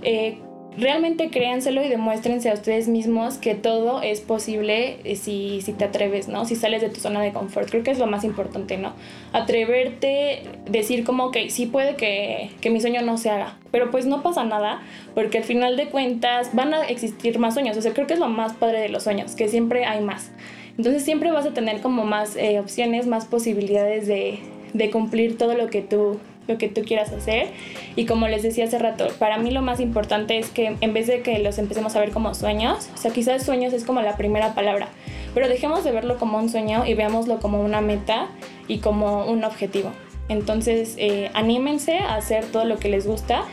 Eh, 0.03 0.39
realmente 0.79 1.31
créanselo 1.31 1.85
y 1.85 1.89
demuéstrense 1.89 2.51
a 2.51 2.55
ustedes 2.55 2.89
mismos 2.89 3.39
que 3.39 3.55
todo 3.55 4.01
es 4.01 4.21
posible 4.21 4.99
eh, 5.05 5.17
si, 5.17 5.61
si 5.63 5.73
te 5.73 5.85
atreves, 5.85 6.29
¿no? 6.29 6.45
Si 6.45 6.57
sales 6.57 6.81
de 6.81 6.89
tu 6.89 7.01
zona 7.01 7.21
de 7.21 7.33
confort. 7.33 7.69
Creo 7.69 7.83
que 7.83 7.91
es 7.91 7.99
lo 7.99 8.07
más 8.07 8.25
importante, 8.25 8.79
¿no? 8.79 8.93
Atreverte, 9.33 10.43
decir 10.71 11.05
como, 11.05 11.31
que 11.31 11.51
sí 11.51 11.67
puede 11.67 11.97
que, 11.97 12.51
que 12.61 12.71
mi 12.71 12.81
sueño 12.81 13.03
no 13.03 13.19
se 13.19 13.31
haga, 13.31 13.57
pero 13.71 13.91
pues 13.91 14.07
no 14.07 14.23
pasa 14.23 14.45
nada, 14.45 14.83
porque 15.15 15.39
al 15.39 15.45
final 15.45 15.77
de 15.77 15.87
cuentas 15.87 16.55
van 16.55 16.73
a 16.75 16.85
existir 16.87 17.39
más 17.39 17.55
sueños. 17.55 17.77
O 17.77 17.83
sea, 17.83 17.93
creo 17.93 18.07
que 18.07 18.15
es 18.15 18.21
lo 18.21 18.29
más 18.29 18.53
padre 18.55 18.81
de 18.81 18.89
los 18.89 19.03
sueños, 19.03 19.35
que 19.35 19.49
siempre 19.49 19.85
hay 19.85 20.01
más. 20.01 20.31
Entonces 20.77 21.03
siempre 21.03 21.33
vas 21.33 21.45
a 21.45 21.55
tener 21.55 21.81
como 21.81 22.05
más 22.05 22.37
eh, 22.37 22.61
opciones, 22.61 23.07
más 23.07 23.25
posibilidades 23.25 24.07
de, 24.07 24.39
de 24.75 24.91
cumplir 24.91 25.37
todo 25.37 25.55
lo 25.55 25.69
que 25.69 25.83
tú 25.83 26.21
lo 26.49 26.59
que 26.59 26.69
tú 26.69 26.83
quieras 26.83 27.13
hacer. 27.13 27.49
Y 27.95 28.07
como 28.07 28.27
les 28.27 28.43
decía 28.43 28.65
hace 28.65 28.79
rato, 28.79 29.07
para 29.19 29.39
mí 29.39 29.53
lo 29.53 29.63
más 29.63 29.79
importante 29.79 30.39
es 30.39 30.51
que 30.51 30.77
en 30.81 30.93
vez 30.93 31.07
de 31.07 31.23
que 31.23 31.39
los 31.39 31.59
empecemos 31.59 31.95
a 31.95 32.01
ver 32.01 32.11
como 32.11 32.35
sueños, 32.35 32.89
o 32.95 32.97
sea, 32.97 33.13
quizás 33.13 33.45
sueños 33.45 33.73
es 33.73 33.85
como 33.85 34.03
la 34.03 34.17
primera 34.17 34.55
palabra, 34.55 34.89
pero 35.35 35.49
dejemos 35.49 35.85
de 35.85 35.93
verlo 35.93 36.19
como 36.19 36.39
un 36.39 36.49
sueño 36.49 36.85
y 36.87 36.95
veámoslo 36.95 37.39
como 37.39 37.61
una 37.63 37.81
meta 37.81 38.29
y 38.67 38.79
como 38.79 39.27
un 39.27 39.45
objetivo. 39.45 39.93
Entonces, 40.29 40.95
eh, 40.99 41.31
anímense 41.35 41.99
a 41.99 42.17
hacer 42.17 42.45
todo 42.47 42.65
lo 42.65 42.79
que 42.79 42.89
les 42.89 43.07
gusta. 43.07 43.45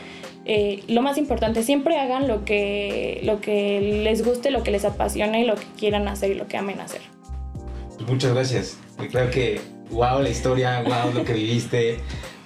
Eh, 0.44 0.82
lo 0.88 1.02
más 1.02 1.18
importante, 1.18 1.62
siempre 1.62 1.98
hagan 1.98 2.28
lo 2.28 2.44
que, 2.44 3.20
lo 3.24 3.40
que 3.40 3.80
les 4.04 4.24
guste, 4.24 4.50
lo 4.50 4.62
que 4.62 4.70
les 4.70 4.84
apasione, 4.84 5.44
lo 5.44 5.56
que 5.56 5.66
quieran 5.78 6.06
hacer 6.06 6.30
y 6.30 6.34
lo 6.34 6.46
que 6.46 6.56
amen 6.56 6.80
hacer. 6.80 7.00
Muchas 8.06 8.32
gracias. 8.32 8.78
Creo 9.10 9.30
que, 9.30 9.60
wow, 9.90 10.20
la 10.20 10.28
historia, 10.28 10.82
wow, 10.82 11.12
lo 11.14 11.24
que 11.24 11.32
viviste 11.32 12.00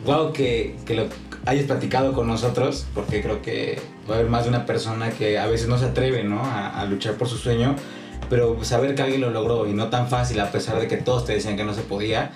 wow 0.04 0.32
que, 0.32 0.76
que 0.86 0.94
lo 0.94 1.06
hayas 1.46 1.64
platicado 1.64 2.12
con 2.12 2.26
nosotros, 2.26 2.86
porque 2.94 3.22
creo 3.22 3.42
que 3.42 3.78
va 4.08 4.14
a 4.14 4.18
haber 4.18 4.30
más 4.30 4.44
de 4.44 4.50
una 4.50 4.66
persona 4.66 5.10
que 5.10 5.38
a 5.38 5.46
veces 5.46 5.68
no 5.68 5.78
se 5.78 5.86
atreve 5.86 6.24
¿no? 6.24 6.42
A, 6.42 6.84
luchar 6.84 7.14
por 7.14 7.28
su 7.28 7.36
sueño, 7.36 7.76
pero 8.28 8.62
saber 8.64 8.94
que 8.94 9.02
alguien 9.02 9.20
lo 9.20 9.30
logró 9.30 9.66
y 9.66 9.72
no 9.72 9.88
tan 9.88 10.08
fácil 10.08 10.40
a 10.40 10.50
pesar 10.50 10.80
de 10.80 10.88
que 10.88 10.96
todos 10.96 11.24
te 11.24 11.34
decían 11.34 11.56
que 11.56 11.64
no 11.64 11.74
se 11.74 11.82
podía, 11.82 12.32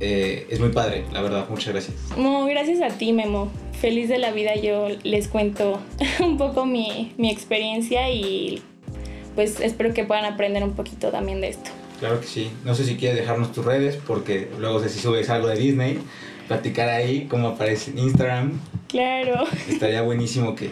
eh, 0.00 0.46
es 0.50 0.58
muy 0.60 0.70
padre, 0.70 1.04
la 1.12 1.22
verdad. 1.22 1.46
Muchas 1.48 1.72
gracias. 1.72 1.96
No, 2.16 2.44
gracias 2.46 2.80
a 2.82 2.96
ti, 2.96 3.12
Memo. 3.12 3.50
Feliz 3.80 4.08
de 4.08 4.18
la 4.18 4.32
vida, 4.32 4.54
yo 4.56 4.88
les 5.02 5.28
cuento 5.28 5.80
un 6.20 6.38
poco 6.38 6.66
mi, 6.66 7.14
mi 7.18 7.30
experiencia 7.30 8.10
y 8.10 8.62
pues 9.34 9.60
espero 9.60 9.94
que 9.94 10.04
puedan 10.04 10.24
aprender 10.24 10.62
un 10.64 10.72
poquito 10.72 11.10
también 11.10 11.40
de 11.40 11.48
esto. 11.48 11.70
Claro 12.02 12.20
que 12.20 12.26
sí. 12.26 12.50
No 12.64 12.74
sé 12.74 12.84
si 12.84 12.96
quieres 12.96 13.16
dejarnos 13.16 13.52
tus 13.52 13.64
redes, 13.64 13.96
porque 14.04 14.48
luego 14.58 14.80
sé 14.80 14.88
si 14.88 14.98
subes 14.98 15.30
algo 15.30 15.46
de 15.46 15.54
Disney, 15.54 16.00
platicar 16.48 16.88
ahí 16.88 17.28
cómo 17.30 17.46
aparece 17.46 17.92
en 17.92 18.00
Instagram. 18.00 18.60
Claro. 18.88 19.44
Estaría 19.68 20.02
buenísimo 20.02 20.56
que, 20.56 20.70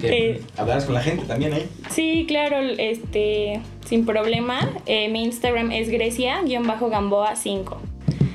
que 0.00 0.30
eh, 0.30 0.40
hablaras 0.56 0.84
con 0.84 0.94
la 0.94 1.02
gente 1.02 1.24
también 1.24 1.52
ahí. 1.52 1.68
Sí, 1.90 2.26
claro, 2.28 2.60
este, 2.60 3.60
sin 3.86 4.06
problema. 4.06 4.70
Eh, 4.86 5.08
mi 5.08 5.24
Instagram 5.24 5.72
es 5.72 5.88
Grecia-Gamboa5. 5.88 7.78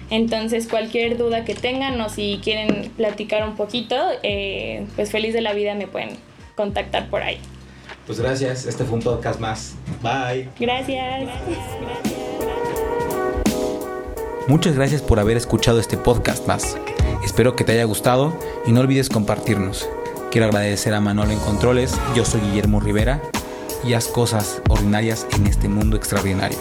Entonces, 0.09 0.67
cualquier 0.67 1.17
duda 1.17 1.45
que 1.45 1.55
tengan 1.55 2.01
o 2.01 2.09
si 2.09 2.41
quieren 2.43 2.91
platicar 2.97 3.47
un 3.47 3.55
poquito, 3.55 3.95
eh, 4.21 4.85
pues 4.97 5.11
feliz 5.11 5.33
de 5.33 5.39
la 5.39 5.53
vida 5.53 5.75
me 5.75 5.87
pueden 5.87 6.17
contactar 6.57 7.09
por 7.09 7.23
ahí. 7.23 7.37
Pues 8.05 8.19
gracias, 8.19 8.65
este 8.65 8.83
fue 8.83 8.95
un 8.95 9.03
podcast 9.03 9.39
más. 9.39 9.73
Bye. 10.01 10.49
Gracias. 10.59 11.29
Muchas 14.47 14.75
gracias 14.75 15.01
por 15.01 15.19
haber 15.19 15.37
escuchado 15.37 15.79
este 15.79 15.97
podcast 15.97 16.47
más. 16.47 16.77
Espero 17.23 17.55
que 17.55 17.63
te 17.63 17.73
haya 17.73 17.85
gustado 17.85 18.33
y 18.65 18.71
no 18.71 18.81
olvides 18.81 19.09
compartirnos. 19.09 19.87
Quiero 20.31 20.47
agradecer 20.47 20.93
a 20.93 21.01
Manolo 21.01 21.31
en 21.31 21.39
Controles, 21.39 21.93
yo 22.15 22.25
soy 22.25 22.41
Guillermo 22.41 22.79
Rivera 22.79 23.21
y 23.85 23.93
haz 23.93 24.07
cosas 24.07 24.61
ordinarias 24.69 25.27
en 25.35 25.47
este 25.47 25.69
mundo 25.69 25.97
extraordinario. 25.97 26.57